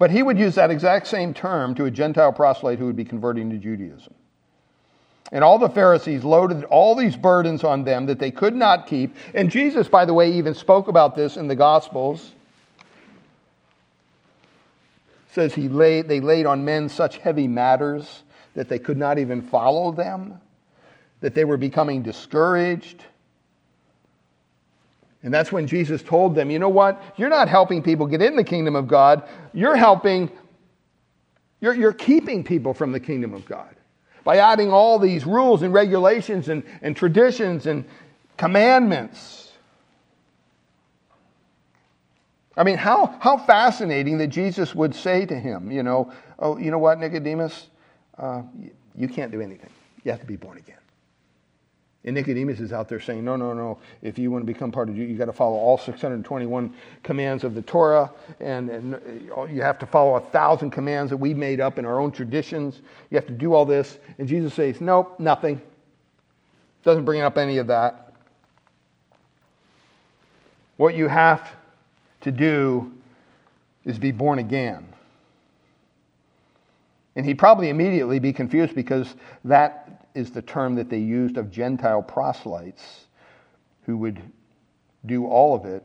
[0.00, 3.04] But he would use that exact same term to a Gentile proselyte who would be
[3.04, 4.14] converting to Judaism.
[5.30, 9.14] And all the Pharisees loaded all these burdens on them that they could not keep.
[9.34, 12.32] And Jesus, by the way, even spoke about this in the Gospels
[15.32, 18.22] says he laid, they laid on men such heavy matters
[18.54, 20.40] that they could not even follow them,
[21.20, 23.04] that they were becoming discouraged.
[25.22, 27.02] And that's when Jesus told them, you know what?
[27.16, 29.22] You're not helping people get in the kingdom of God.
[29.52, 30.30] You're helping,
[31.60, 33.74] you're, you're keeping people from the kingdom of God
[34.24, 37.84] by adding all these rules and regulations and, and traditions and
[38.36, 39.52] commandments.
[42.56, 46.70] I mean, how, how fascinating that Jesus would say to him, you know, oh, you
[46.70, 47.68] know what, Nicodemus?
[48.18, 48.42] Uh,
[48.94, 49.70] you can't do anything.
[50.04, 50.79] You have to be born again.
[52.04, 53.78] And Nicodemus is out there saying, no, no, no.
[54.00, 56.72] If you want to become part of you, you've got to follow all 621
[57.02, 58.94] commands of the Torah, and, and
[59.36, 62.10] uh, you have to follow a thousand commands that we made up in our own
[62.10, 62.80] traditions.
[63.10, 63.98] You have to do all this.
[64.18, 65.60] And Jesus says, nope, nothing.
[66.84, 68.14] Doesn't bring up any of that.
[70.78, 71.46] What you have
[72.22, 72.90] to do
[73.84, 74.86] is be born again.
[77.14, 81.50] And he'd probably immediately be confused because that is the term that they used of
[81.50, 83.06] Gentile proselytes
[83.86, 84.20] who would
[85.06, 85.84] do all of it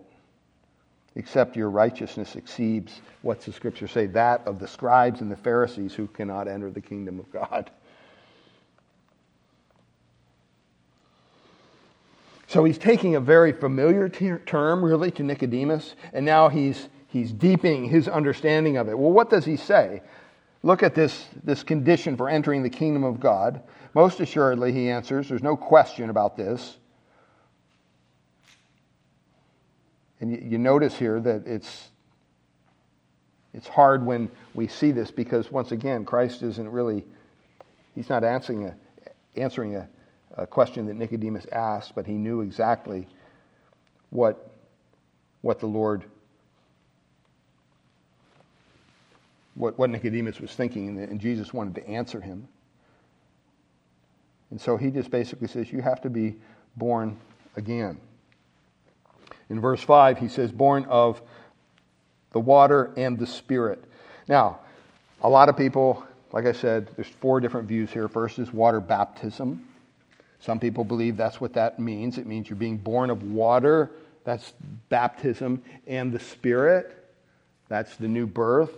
[1.15, 5.93] except your righteousness exceeds what's the scripture say that of the scribes and the Pharisees
[5.93, 7.71] who cannot enter the kingdom of God.
[12.47, 17.89] So he's taking a very familiar term, really, to Nicodemus, and now he's, he's deepening
[17.89, 18.97] his understanding of it.
[18.97, 20.03] Well, what does he say?
[20.61, 23.61] Look at this, this condition for entering the kingdom of God.
[23.95, 26.77] Most assuredly, he answers, there's no question about this.
[30.19, 31.87] And you, you notice here that it's,
[33.53, 37.05] it's hard when we see this because, once again, Christ isn't really,
[37.95, 38.75] he's not answering a,
[39.37, 39.87] answering a,
[40.35, 43.07] a question that Nicodemus asked, but he knew exactly
[44.09, 44.51] what,
[45.41, 46.03] what the Lord,
[49.53, 52.49] what, what Nicodemus was thinking, and Jesus wanted to answer him.
[54.51, 56.35] And so he just basically says, You have to be
[56.77, 57.17] born
[57.55, 57.97] again.
[59.49, 61.21] In verse 5, he says, Born of
[62.31, 63.83] the water and the Spirit.
[64.27, 64.59] Now,
[65.21, 68.07] a lot of people, like I said, there's four different views here.
[68.07, 69.67] First is water baptism.
[70.39, 72.17] Some people believe that's what that means.
[72.17, 73.91] It means you're being born of water,
[74.23, 74.53] that's
[74.89, 76.95] baptism, and the Spirit,
[77.67, 78.75] that's the new birth.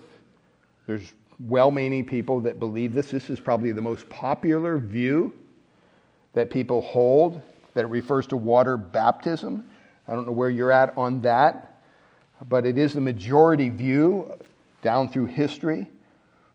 [0.85, 3.11] There's well meaning people that believe this.
[3.11, 5.33] This is probably the most popular view
[6.37, 7.41] that people hold,
[7.73, 9.67] that it refers to water baptism.
[10.07, 11.81] I don't know where you're at on that,
[12.47, 14.31] but it is the majority view
[14.83, 15.87] down through history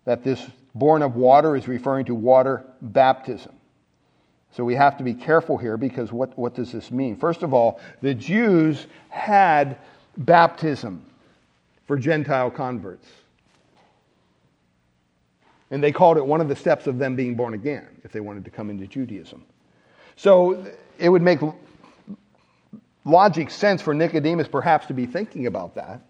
[0.04, 3.50] that this born of water is referring to water baptism.
[4.52, 7.16] So we have to be careful here because what, what does this mean?
[7.16, 9.78] First of all, the Jews had
[10.16, 11.04] baptism
[11.88, 13.08] for Gentile converts.
[15.72, 18.20] And they called it one of the steps of them being born again if they
[18.20, 19.44] wanted to come into Judaism.
[20.22, 20.64] So
[21.00, 21.40] it would make
[23.04, 26.00] logic sense for Nicodemus perhaps to be thinking about that.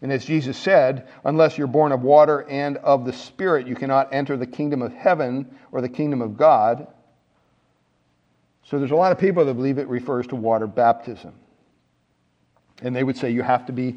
[0.00, 4.14] And as Jesus said, unless you're born of water and of the Spirit, you cannot
[4.14, 6.86] enter the kingdom of heaven or the kingdom of God.
[8.64, 11.34] So there's a lot of people that believe it refers to water baptism.
[12.80, 13.96] And they would say you have to be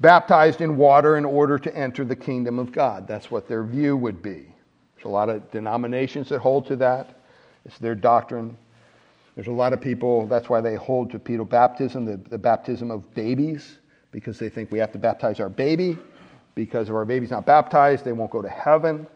[0.00, 3.06] baptized in water in order to enter the kingdom of God.
[3.06, 4.52] That's what their view would be.
[4.96, 7.20] There's a lot of denominations that hold to that.
[7.64, 8.56] It's their doctrine.
[9.34, 13.12] There's a lot of people, that's why they hold to pedobaptism, the, the baptism of
[13.14, 13.78] babies,
[14.12, 15.98] because they think we have to baptize our baby.
[16.54, 19.06] Because if our baby's not baptized, they won't go to heaven.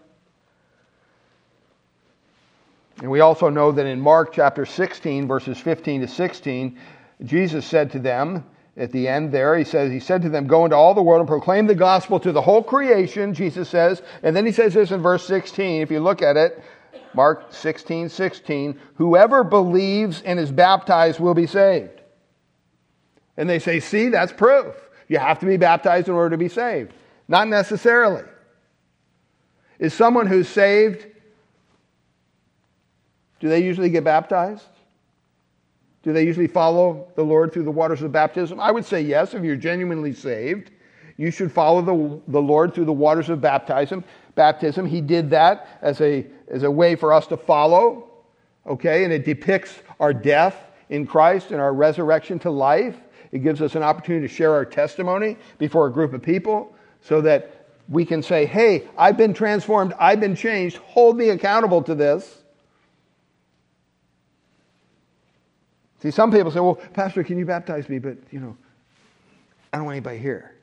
[3.01, 6.79] And we also know that in Mark chapter 16, verses 15 to 16,
[7.25, 8.45] Jesus said to them,
[8.79, 11.21] at the end there, he says, He said to them, Go into all the world
[11.21, 14.03] and proclaim the gospel to the whole creation, Jesus says.
[14.23, 16.63] And then he says this in verse 16, if you look at it,
[17.15, 22.01] Mark 16, 16, whoever believes and is baptized will be saved.
[23.37, 24.75] And they say, See, that's proof.
[25.09, 26.93] You have to be baptized in order to be saved.
[27.29, 28.25] Not necessarily.
[29.79, 31.07] Is someone who's saved,
[33.41, 34.65] do they usually get baptized?
[36.03, 38.61] Do they usually follow the Lord through the waters of baptism?
[38.61, 40.71] I would say yes, if you're genuinely saved.
[41.17, 44.05] You should follow the, the Lord through the waters of baptism.
[44.39, 44.87] Baptism.
[44.87, 48.09] He did that as a, as a way for us to follow.
[48.67, 50.57] Okay, and it depicts our death
[50.89, 52.97] in Christ and our resurrection to life.
[53.33, 56.73] It gives us an opportunity to share our testimony before a group of people
[57.03, 61.83] so that we can say, hey, I've been transformed, I've been changed, hold me accountable
[61.83, 62.43] to this.
[66.01, 67.99] See, some people say, well, Pastor, can you baptize me?
[67.99, 68.57] But, you know,
[69.73, 70.55] I don't want anybody here.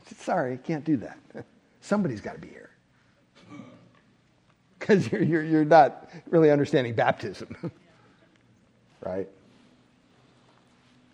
[0.00, 1.18] I said, sorry, can't do that.
[1.82, 2.67] Somebody's got to be here.
[4.78, 7.56] Because you're, you're, you're not really understanding baptism.
[9.00, 9.28] right?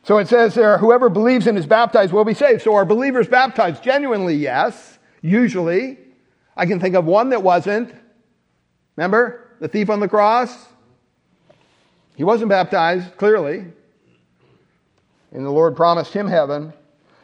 [0.03, 2.63] So it says there, whoever believes and is baptized will be saved.
[2.63, 3.83] So are believers baptized?
[3.83, 4.99] Genuinely, yes.
[5.23, 5.99] Usually.
[6.57, 7.95] I can think of one that wasn't.
[8.97, 9.41] Remember?
[9.61, 10.67] The thief on the cross?
[12.17, 13.65] He wasn't baptized, clearly.
[15.33, 16.73] And the Lord promised him heaven.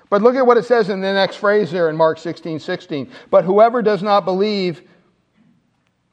[0.09, 3.11] But look at what it says in the next phrase there in Mark 16 16.
[3.31, 4.83] But whoever does not believe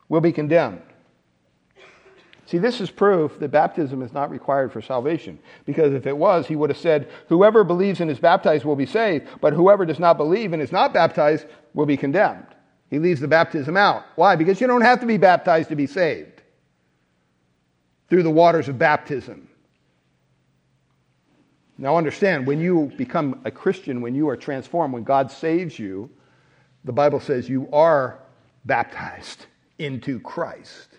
[0.10, 0.82] will be condemned.
[2.48, 5.38] See, this is proof that baptism is not required for salvation.
[5.66, 8.86] Because if it was, he would have said, Whoever believes and is baptized will be
[8.86, 12.46] saved, but whoever does not believe and is not baptized will be condemned.
[12.90, 14.06] He leaves the baptism out.
[14.16, 14.38] Why?
[14.38, 16.42] Because you don't have to be baptized to be saved
[18.10, 19.50] through the waters of baptism.
[21.78, 26.10] Now, understand, when you become a Christian, when you are transformed, when God saves you,
[26.86, 28.20] the Bible says you are
[28.64, 29.48] baptized
[29.80, 30.90] into Christ.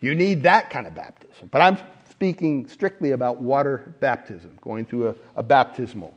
[0.00, 1.48] You need that kind of baptism.
[1.50, 1.78] But I'm
[2.10, 6.14] speaking strictly about water baptism, going through a, a baptismal.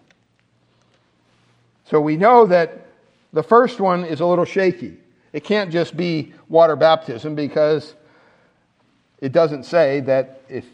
[1.86, 2.88] So we know that
[3.34, 4.98] the first one is a little shaky.
[5.34, 7.96] It can't just be water baptism because
[9.20, 10.66] it doesn't say that if,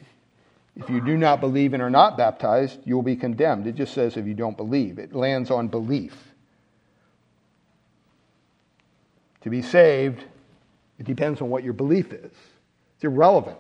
[0.76, 3.68] if you do not believe and are not baptized, you will be condemned.
[3.68, 5.00] It just says if you don't believe.
[5.00, 6.34] It lands on belief.
[9.41, 10.24] To be saved,
[11.00, 12.32] it depends on what your belief is.
[12.96, 13.58] It's irrelevant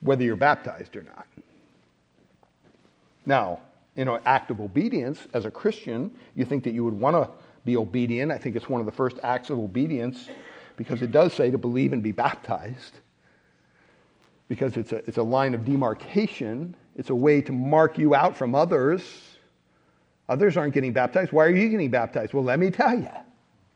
[0.00, 1.26] whether you're baptized or not.
[3.24, 3.60] Now,
[3.96, 7.28] in an act of obedience, as a Christian, you think that you would want to
[7.64, 8.30] be obedient.
[8.30, 10.28] I think it's one of the first acts of obedience
[10.76, 13.00] because it does say to believe and be baptized.
[14.48, 18.36] Because it's a, it's a line of demarcation, it's a way to mark you out
[18.36, 19.02] from others.
[20.28, 21.32] Others aren't getting baptized.
[21.32, 22.32] Why are you getting baptized?
[22.32, 23.10] Well, let me tell you.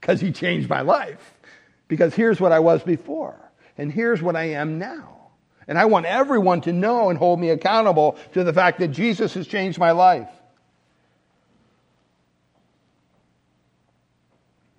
[0.01, 1.35] Because he changed my life.
[1.91, 3.35] Because here's what I was before
[3.77, 5.33] and here's what I am now.
[5.67, 9.35] And I want everyone to know and hold me accountable to the fact that Jesus
[9.35, 10.31] has changed my life.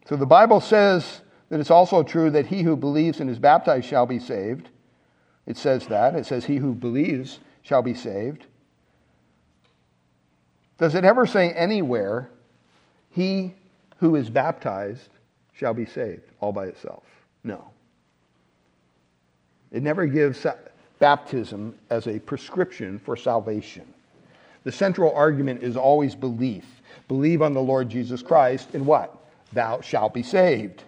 [0.07, 3.87] So the Bible says that it's also true that he who believes and is baptized
[3.87, 4.69] shall be saved.
[5.45, 6.15] It says that.
[6.15, 8.45] It says, He who believes shall be saved.
[10.77, 12.29] Does it ever say anywhere,
[13.09, 13.53] He
[13.97, 15.09] who is baptized
[15.61, 17.03] shall be saved all by itself?
[17.43, 17.69] No.
[19.71, 20.43] It never gives
[20.97, 23.85] baptism as a prescription for salvation.
[24.63, 26.65] The central argument is always belief.
[27.07, 29.15] Believe on the Lord Jesus Christ, and what?
[29.53, 30.81] Thou shalt be saved.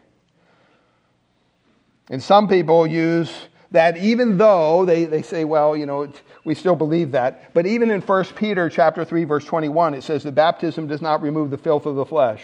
[2.10, 3.32] And some people use
[3.70, 6.12] that even though they, they say, well, you know,
[6.46, 10.24] we still believe that, but even in 1 Peter chapter 3, verse 21, it says
[10.24, 12.42] that baptism does not remove the filth of the flesh.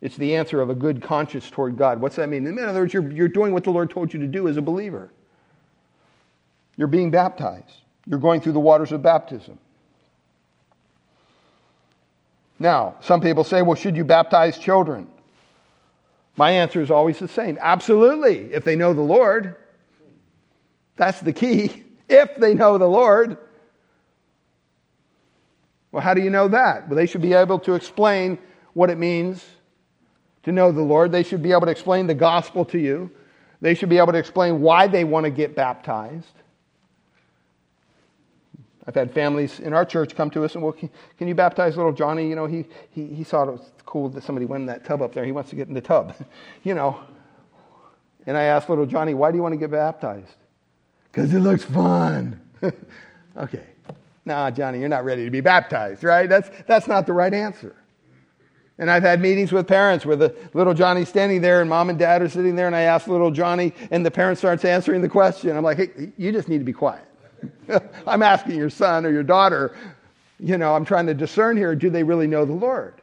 [0.00, 2.00] It's the answer of a good conscience toward God.
[2.00, 2.46] What's that mean?
[2.46, 4.62] In other words, you're, you're doing what the Lord told you to do as a
[4.62, 5.10] believer.
[6.76, 7.82] You're being baptized.
[8.06, 9.58] You're going through the waters of baptism.
[12.60, 15.08] Now, some people say, well, should you baptize children?
[16.36, 17.58] My answer is always the same.
[17.60, 19.56] Absolutely, if they know the Lord.
[20.96, 21.84] That's the key.
[22.10, 23.36] If they know the Lord.
[25.92, 26.88] Well, how do you know that?
[26.88, 28.38] Well, they should be able to explain
[28.72, 29.44] what it means
[30.44, 31.12] to know the Lord.
[31.12, 33.10] They should be able to explain the gospel to you.
[33.60, 36.26] They should be able to explain why they want to get baptized.
[38.86, 41.76] I've had families in our church come to us and, well, can, can you baptize
[41.76, 42.26] little Johnny?
[42.26, 45.02] You know, he, he, he thought it was cool that somebody went in that tub
[45.02, 45.26] up there.
[45.26, 46.14] He wants to get in the tub,
[46.62, 46.98] you know.
[48.26, 50.34] And I asked little Johnny, why do you want to get baptized?
[51.10, 52.40] Because it looks fun.
[53.36, 53.64] okay.
[54.24, 56.28] Nah, Johnny, you're not ready to be baptized, right?
[56.28, 57.74] That's, that's not the right answer.
[58.78, 61.98] And I've had meetings with parents where the little Johnny's standing there and mom and
[61.98, 65.08] dad are sitting there, and I ask little Johnny, and the parent starts answering the
[65.08, 65.56] question.
[65.56, 67.04] I'm like, hey, you just need to be quiet.
[68.06, 69.76] I'm asking your son or your daughter,
[70.38, 72.94] you know, I'm trying to discern here, do they really know the Lord?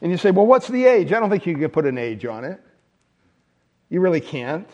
[0.00, 1.12] And you say, well, what's the age?
[1.12, 2.60] I don't think you can put an age on it.
[3.88, 4.68] You really can't.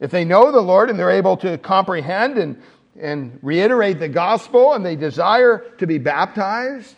[0.00, 2.62] If they know the Lord and they're able to comprehend and,
[2.98, 6.96] and reiterate the gospel and they desire to be baptized,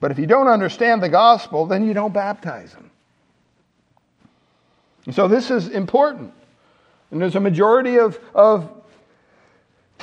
[0.00, 2.90] But if you don't understand the gospel, then you don't baptize them.
[5.06, 6.32] And so this is important.
[7.10, 8.70] And there's a majority of, of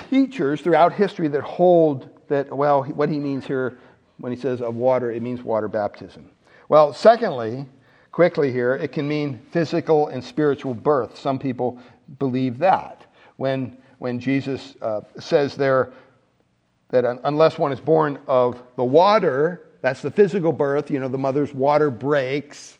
[0.09, 3.77] teachers throughout history that hold that, well, what he means here
[4.17, 6.29] when he says of water, it means water baptism.
[6.69, 7.65] Well, secondly,
[8.11, 11.17] quickly here, it can mean physical and spiritual birth.
[11.17, 11.79] Some people
[12.17, 13.05] believe that.
[13.37, 15.91] When, when Jesus uh, says there
[16.89, 21.17] that unless one is born of the water, that's the physical birth, you know, the
[21.17, 22.77] mother's water breaks,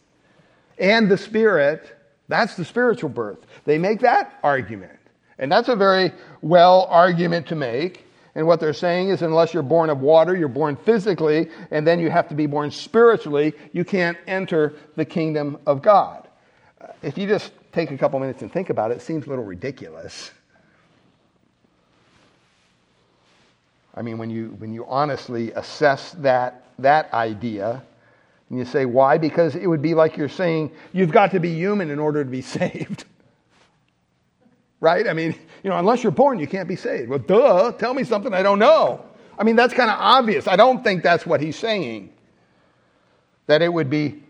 [0.79, 1.95] and the spirit,
[2.27, 3.37] that's the spiritual birth.
[3.65, 4.97] They make that argument.
[5.37, 8.05] And that's a very well argument to make.
[8.33, 11.99] And what they're saying is, unless you're born of water, you're born physically, and then
[11.99, 16.27] you have to be born spiritually, you can't enter the kingdom of God.
[17.03, 19.45] If you just take a couple minutes and think about it, it seems a little
[19.45, 20.31] ridiculous.
[23.95, 27.81] I mean, when you, when you honestly assess that, that idea,
[28.49, 29.17] and you say, why?
[29.17, 32.29] Because it would be like you're saying, you've got to be human in order to
[32.29, 33.05] be saved
[34.85, 35.07] right?
[35.07, 35.33] I mean,
[35.63, 37.09] you know, unless you're born, you can't be saved.
[37.09, 39.03] Well, duh, tell me something I don't know.
[39.37, 40.47] I mean, that's kind of obvious.
[40.47, 42.13] I don't think that's what he's saying.
[43.47, 44.23] That it would be,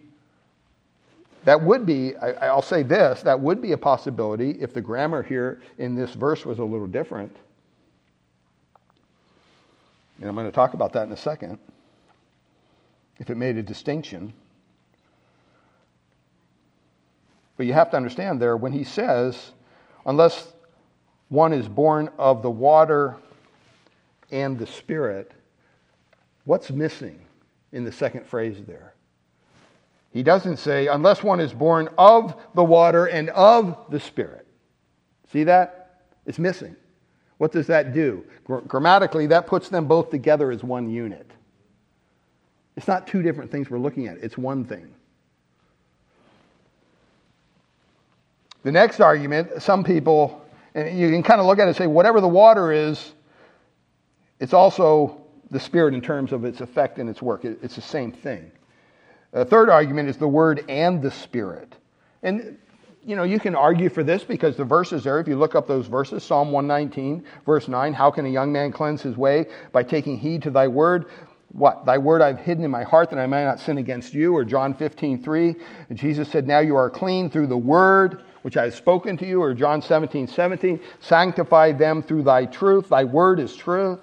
[1.44, 5.24] that would be, I, will say this, that would be a possibility if the grammar
[5.24, 7.36] here in this verse was a little different.
[10.20, 11.60] And I'm going to talk about that in a second.
[13.18, 14.34] If it made a distinction.
[17.58, 19.52] But you have to understand there, when he says,
[20.06, 20.54] unless
[21.30, 23.18] one is born of the water
[24.32, 25.32] and the Spirit,
[26.44, 27.20] what's missing
[27.72, 28.94] in the second phrase there?
[30.12, 34.48] He doesn't say, unless one is born of the water and of the Spirit.
[35.32, 36.04] See that?
[36.26, 36.76] It's missing.
[37.38, 38.24] What does that do?
[38.46, 41.30] grammatically, that puts them both together as one unit.
[42.78, 44.94] It's not two different things we're looking at, it's one thing.
[48.64, 51.88] The next argument, some people, and you can kind of look at it and say,
[51.88, 53.14] whatever the water is,
[54.40, 55.22] it's also
[55.52, 57.46] the Spirit in terms of its effect and its work.
[57.46, 58.52] It's the same thing.
[59.32, 61.74] The third argument is the Word and the Spirit.
[62.24, 62.58] And,
[63.06, 65.68] you know, you can argue for this because the verses there, if you look up
[65.68, 69.46] those verses, Psalm 119, verse 9, how can a young man cleanse his way?
[69.72, 71.06] By taking heed to thy word.
[71.50, 71.86] What?
[71.86, 74.36] Thy word I've hidden in my heart that I may not sin against you.
[74.36, 75.56] Or John 15, 3,
[75.94, 79.42] Jesus said, now you are clean through the word which I have spoken to you,
[79.42, 82.90] or John 17, 17, sanctify them through thy truth.
[82.90, 84.00] Thy word is truth.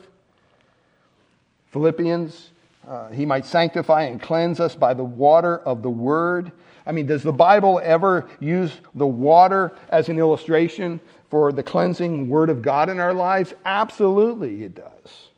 [1.69, 2.51] Philippians,
[2.89, 6.51] uh, he might sanctify and cleanse us by the water of the word.
[6.85, 12.29] I mean, does the Bible ever use the water as an illustration for the cleansing
[12.29, 13.55] word of God in our lives?
[13.65, 15.29] Absolutely, it does.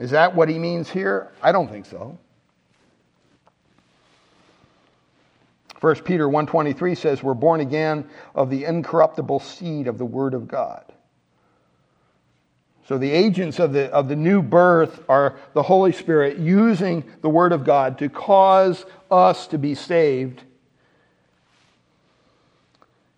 [0.00, 1.30] Is that what he means here?
[1.42, 2.18] I don't think so.
[5.80, 10.48] 1 Peter 1:23 says we're born again of the incorruptible seed of the word of
[10.48, 10.93] God.
[12.86, 17.30] So the agents of the, of the new birth are the Holy Spirit using the
[17.30, 20.42] Word of God to cause us to be saved.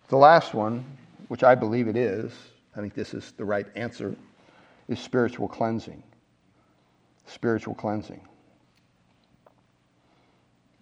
[0.07, 0.85] The last one,
[1.27, 2.31] which I believe it is,
[2.77, 4.15] I think this is the right answer,
[4.87, 6.01] is spiritual cleansing.
[7.25, 8.21] Spiritual cleansing.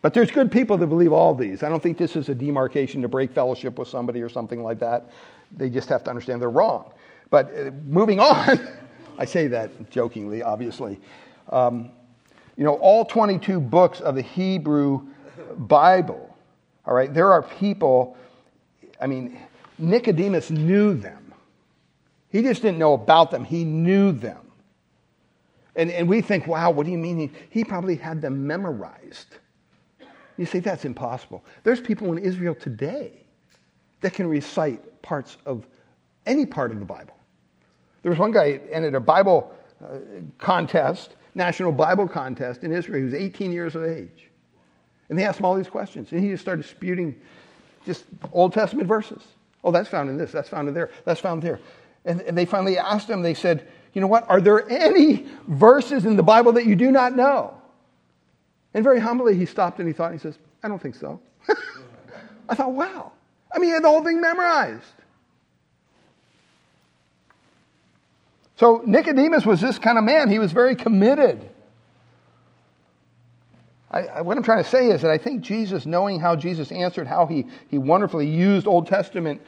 [0.03, 1.63] But there's good people that believe all these.
[1.63, 4.77] I don't think this is a demarcation to break fellowship with somebody or something like
[4.77, 5.09] that.
[5.51, 6.91] They just have to understand they're wrong.
[7.30, 8.59] But uh, moving on,
[9.17, 10.99] I say that jokingly, obviously.
[11.49, 11.91] Um,
[12.57, 15.07] you know, all 22 books of the Hebrew
[15.57, 16.36] Bible,
[16.86, 18.17] all right, there are people,
[19.01, 19.38] I mean,
[19.78, 21.34] Nicodemus knew them.
[22.30, 24.39] He just didn't know about them, he knew them.
[25.76, 27.17] And, and we think, wow, what do you mean?
[27.17, 29.38] He, he probably had them memorized.
[30.38, 31.43] You say, that's impossible.
[31.63, 33.26] There's people in Israel today
[34.01, 35.65] that can recite parts of
[36.26, 37.14] any part of the Bible.
[38.06, 39.51] There was one guy entered a Bible
[39.84, 39.97] uh,
[40.38, 42.99] contest, national Bible contest in Israel.
[42.99, 44.30] He was 18 years of age.
[45.10, 46.12] And they asked him all these questions.
[46.12, 47.20] And he just started spewing
[47.84, 49.24] just Old Testament verses.
[49.64, 51.60] Oh, that's found in this, that's found in there, that's found there.
[52.06, 54.30] And, and they finally asked him, they said, you know what?
[54.30, 57.60] Are there any verses in the Bible that you do not know?
[58.76, 61.20] And very humbly, he stopped and he thought, and he says, I don't think so.
[62.49, 63.14] I thought, wow.
[63.51, 64.93] I mean, he had the whole thing memorized.
[68.58, 70.30] So Nicodemus was this kind of man.
[70.30, 71.49] He was very committed.
[73.91, 76.72] I, I, what I'm trying to say is that I think Jesus, knowing how Jesus
[76.72, 79.41] answered, how he, he wonderfully used Old Testament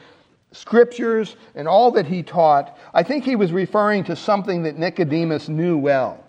[0.52, 5.48] scriptures and all that he taught, I think he was referring to something that Nicodemus
[5.48, 6.24] knew well.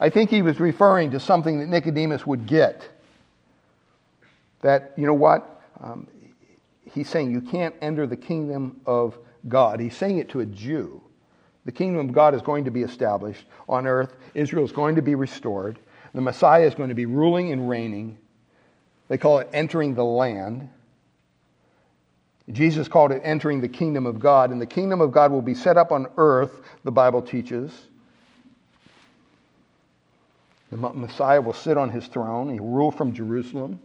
[0.00, 2.88] I think he was referring to something that Nicodemus would get.
[4.60, 5.62] That, you know what?
[5.82, 6.06] Um,
[6.84, 9.18] he's saying you can't enter the kingdom of
[9.48, 9.80] God.
[9.80, 11.02] He's saying it to a Jew.
[11.68, 15.02] The kingdom of God is going to be established on earth, Israel is going to
[15.02, 15.78] be restored.
[16.14, 18.16] The Messiah is going to be ruling and reigning.
[19.08, 20.70] They call it entering the land.
[22.50, 25.52] Jesus called it entering the kingdom of God, and the kingdom of God will be
[25.52, 27.70] set up on earth, the Bible teaches.
[30.70, 33.78] The Messiah will sit on his throne, he will rule from Jerusalem.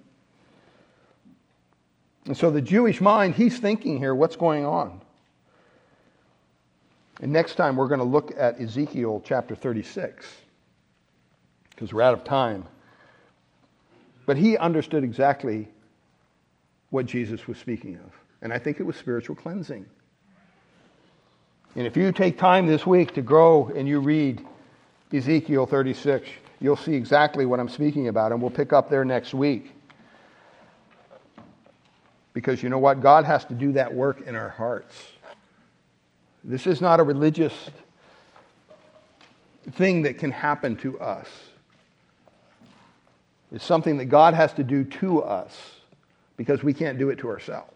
[2.27, 5.02] And so the Jewish mind, he's thinking here, what's going on?
[7.23, 10.27] And next time we're going to look at Ezekiel chapter 36,
[11.69, 12.65] because we're out of time.
[14.25, 15.69] But he understood exactly
[16.89, 18.11] what Jesus was speaking of.
[18.41, 19.85] And I think it was spiritual cleansing.
[21.77, 24.45] And if you take time this week to grow and you read
[25.13, 26.27] Ezekiel 36,
[26.59, 28.33] you'll see exactly what I'm speaking about.
[28.33, 29.71] And we'll pick up there next week.
[32.33, 32.99] Because you know what?
[32.99, 34.93] God has to do that work in our hearts.
[36.43, 37.53] This is not a religious
[39.71, 41.27] thing that can happen to us.
[43.51, 45.55] It's something that God has to do to us
[46.35, 47.69] because we can't do it to ourselves.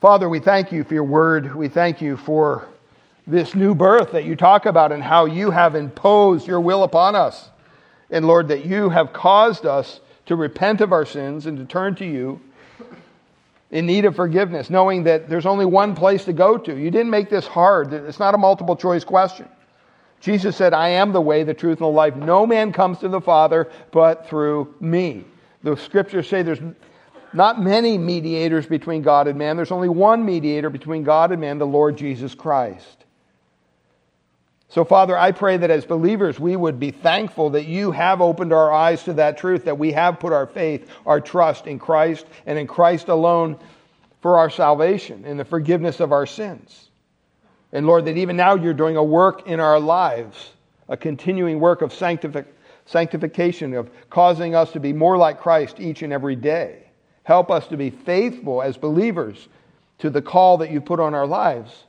[0.00, 1.54] Father, we thank you for your word.
[1.54, 2.68] We thank you for
[3.26, 7.16] this new birth that you talk about and how you have imposed your will upon
[7.16, 7.48] us.
[8.10, 11.94] And Lord, that you have caused us to repent of our sins and to turn
[11.96, 12.40] to you
[13.74, 16.78] in need of forgiveness, knowing that there's only one place to go to.
[16.78, 17.92] You didn't make this hard.
[17.92, 19.48] It's not a multiple choice question.
[20.20, 22.14] Jesus said, I am the way, the truth, and the life.
[22.14, 25.24] No man comes to the Father but through me.
[25.64, 26.62] The scriptures say there's
[27.32, 29.56] not many mediators between God and man.
[29.56, 33.03] There's only one mediator between God and man, the Lord Jesus Christ.
[34.68, 38.52] So, Father, I pray that as believers, we would be thankful that you have opened
[38.52, 42.26] our eyes to that truth, that we have put our faith, our trust in Christ
[42.46, 43.58] and in Christ alone
[44.20, 46.88] for our salvation and the forgiveness of our sins.
[47.72, 50.50] And Lord, that even now you're doing a work in our lives,
[50.88, 56.12] a continuing work of sanctification, of causing us to be more like Christ each and
[56.12, 56.80] every day.
[57.24, 59.48] Help us to be faithful as believers
[59.98, 61.84] to the call that you put on our lives.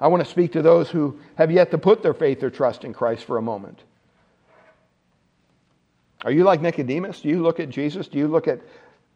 [0.00, 2.84] I want to speak to those who have yet to put their faith or trust
[2.84, 3.82] in Christ for a moment.
[6.24, 7.20] Are you like Nicodemus?
[7.20, 8.08] Do you look at Jesus?
[8.08, 8.60] Do you look at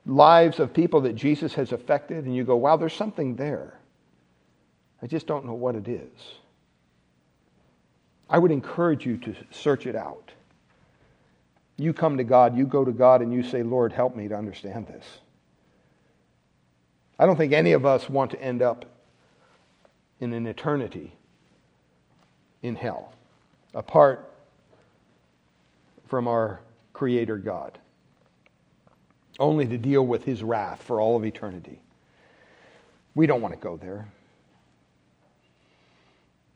[0.07, 3.79] lives of people that Jesus has affected and you go, wow, there's something there?
[5.03, 6.11] I just don't know what it is.
[8.29, 10.33] I would encourage you to search it out.
[11.77, 14.37] You come to God, you go to God, and you say, Lord, help me to
[14.37, 15.05] understand this.
[17.19, 18.87] I don't think any of us want to end up
[20.21, 21.13] in an eternity
[22.63, 23.13] in hell,
[23.75, 24.33] apart
[26.07, 26.61] from our
[26.93, 27.79] Creator God,
[29.39, 31.81] only to deal with His wrath for all of eternity.
[33.15, 34.09] We don't want to go there.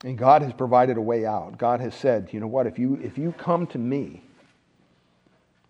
[0.05, 1.59] And God has provided a way out.
[1.59, 4.23] God has said, you know what, if you, if you come to me,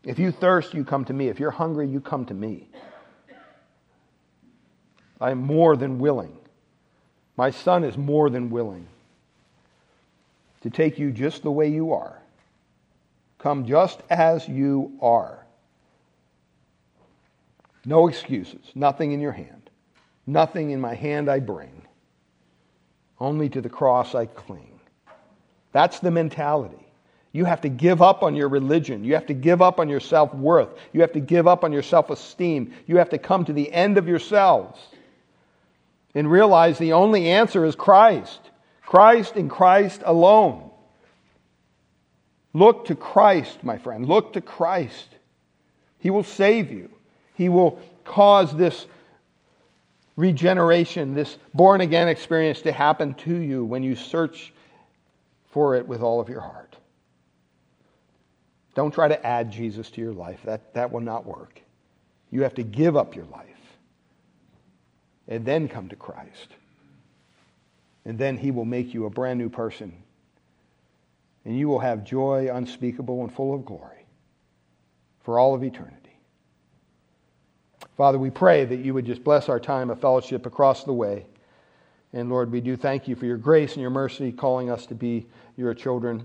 [0.05, 1.29] if you thirst, you come to me.
[1.29, 2.69] If you're hungry, you come to me.
[5.21, 6.37] I am more than willing.
[7.39, 8.89] My son is more than willing
[10.63, 12.21] to take you just the way you are.
[13.39, 15.47] Come just as you are.
[17.85, 19.71] No excuses, nothing in your hand.
[20.27, 21.83] Nothing in my hand I bring.
[23.21, 24.81] Only to the cross I cling.
[25.71, 26.89] That's the mentality.
[27.31, 29.05] You have to give up on your religion.
[29.05, 30.71] You have to give up on your self worth.
[30.93, 32.75] You have to give up on your self esteem.
[32.89, 34.81] You have to come to the end of yourselves
[36.19, 38.41] and realize the only answer is Christ.
[38.85, 40.69] Christ and Christ alone.
[42.53, 44.05] Look to Christ, my friend.
[44.05, 45.07] Look to Christ.
[46.01, 46.91] He will save you.
[47.35, 48.87] He will cause this
[50.17, 54.53] regeneration, this born again experience to happen to you when you search
[55.53, 56.75] for it with all of your heart.
[58.75, 60.41] Don't try to add Jesus to your life.
[60.45, 61.63] That, that will not work.
[62.33, 63.58] You have to give up your life
[65.29, 66.49] and then come to Christ.
[68.05, 69.93] And then He will make you a brand new person.
[71.45, 74.07] And you will have joy unspeakable and full of glory
[75.21, 75.95] for all of eternity.
[77.97, 81.27] Father, we pray that you would just bless our time of fellowship across the way.
[82.13, 84.95] And Lord, we do thank you for your grace and your mercy calling us to
[84.95, 85.27] be
[85.57, 86.25] your children.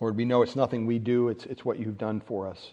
[0.00, 2.72] Lord, we know it's nothing we do, it's, it's what you've done for us.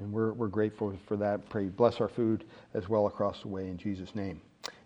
[0.00, 1.48] And we're, we're grateful for that.
[1.48, 4.40] Pray, bless our food as well across the way in Jesus' name.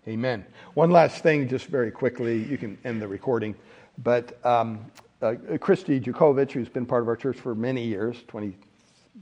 [0.09, 0.45] Amen.
[0.75, 2.45] One last thing, just very quickly.
[2.45, 3.55] You can end the recording.
[4.03, 4.85] But um,
[5.23, 8.57] uh, Christy Jukovich, who's been part of our church for many years 20,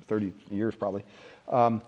[0.09, 1.05] 30 years probably
[1.49, 1.83] um,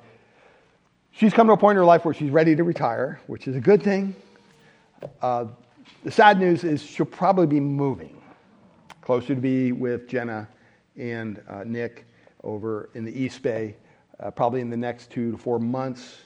[1.12, 3.56] she's come to a point in her life where she's ready to retire, which is
[3.56, 4.14] a good thing.
[5.22, 5.46] Uh,
[6.04, 8.20] the sad news is she'll probably be moving
[9.00, 10.48] closer to be with Jenna
[10.96, 12.06] and uh, Nick
[12.42, 13.76] over in the East Bay
[14.20, 16.18] uh, probably in the next two to four months.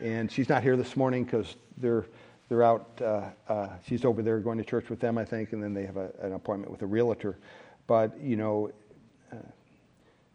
[0.00, 2.06] And she's not here this morning because they're,
[2.48, 2.88] they're out.
[3.00, 5.86] Uh, uh, she's over there going to church with them, I think, and then they
[5.86, 7.38] have a, an appointment with a realtor.
[7.86, 8.70] But, you know,
[9.32, 9.36] uh,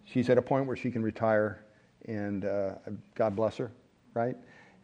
[0.05, 1.63] she's at a point where she can retire,
[2.07, 2.75] and uh,
[3.15, 3.71] God bless her,
[4.13, 4.37] right?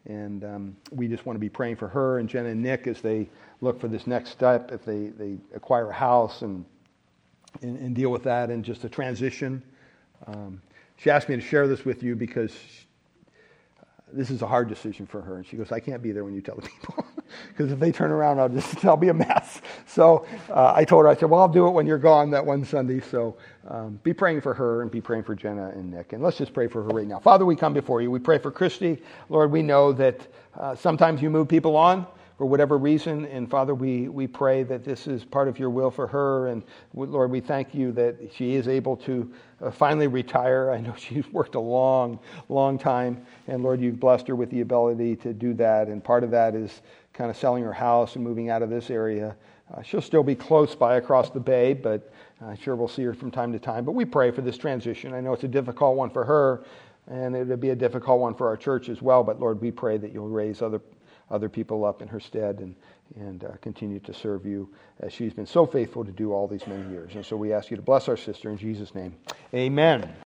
[0.06, 3.00] And um, we just want to be praying for her and Jen and Nick as
[3.00, 3.28] they
[3.62, 6.64] look for this next step, if they, they acquire a house and,
[7.62, 9.62] and, and deal with that and just a transition.
[10.26, 10.60] Um,
[10.96, 12.52] she asked me to share this with you because
[14.12, 15.36] this is a hard decision for her.
[15.36, 17.04] And she goes, I can't be there when you tell the people.
[17.48, 19.60] Because if they turn around, I'll just, I'll be a mess.
[19.86, 22.44] So uh, I told her, I said, well, I'll do it when you're gone that
[22.44, 23.00] one Sunday.
[23.00, 23.36] So
[23.66, 26.12] um, be praying for her and be praying for Jenna and Nick.
[26.12, 27.18] And let's just pray for her right now.
[27.18, 28.10] Father, we come before you.
[28.10, 29.02] We pray for Christy.
[29.30, 32.06] Lord, we know that uh, sometimes you move people on
[32.36, 33.26] for whatever reason.
[33.26, 36.48] And Father, we, we pray that this is part of your will for her.
[36.48, 36.62] And
[36.94, 39.32] Lord, we thank you that she is able to
[39.62, 40.72] uh, finally retire.
[40.72, 42.18] I know she's worked a long,
[42.48, 43.24] long time.
[43.46, 45.88] And Lord, you've blessed her with the ability to do that.
[45.88, 46.82] And part of that is
[47.12, 49.36] kind of selling her house and moving out of this area.
[49.72, 52.12] Uh, she'll still be close by across the bay, but
[52.42, 53.84] I'm sure we'll see her from time to time.
[53.84, 55.14] But we pray for this transition.
[55.14, 56.64] I know it's a difficult one for her,
[57.06, 59.22] and it would be a difficult one for our church as well.
[59.22, 60.80] But Lord, we pray that you'll raise other
[61.30, 62.74] other people up in her stead and,
[63.16, 64.68] and uh, continue to serve you
[65.00, 67.14] as she's been so faithful to do all these many years.
[67.14, 69.14] And so we ask you to bless our sister in Jesus' name.
[69.54, 70.14] Amen.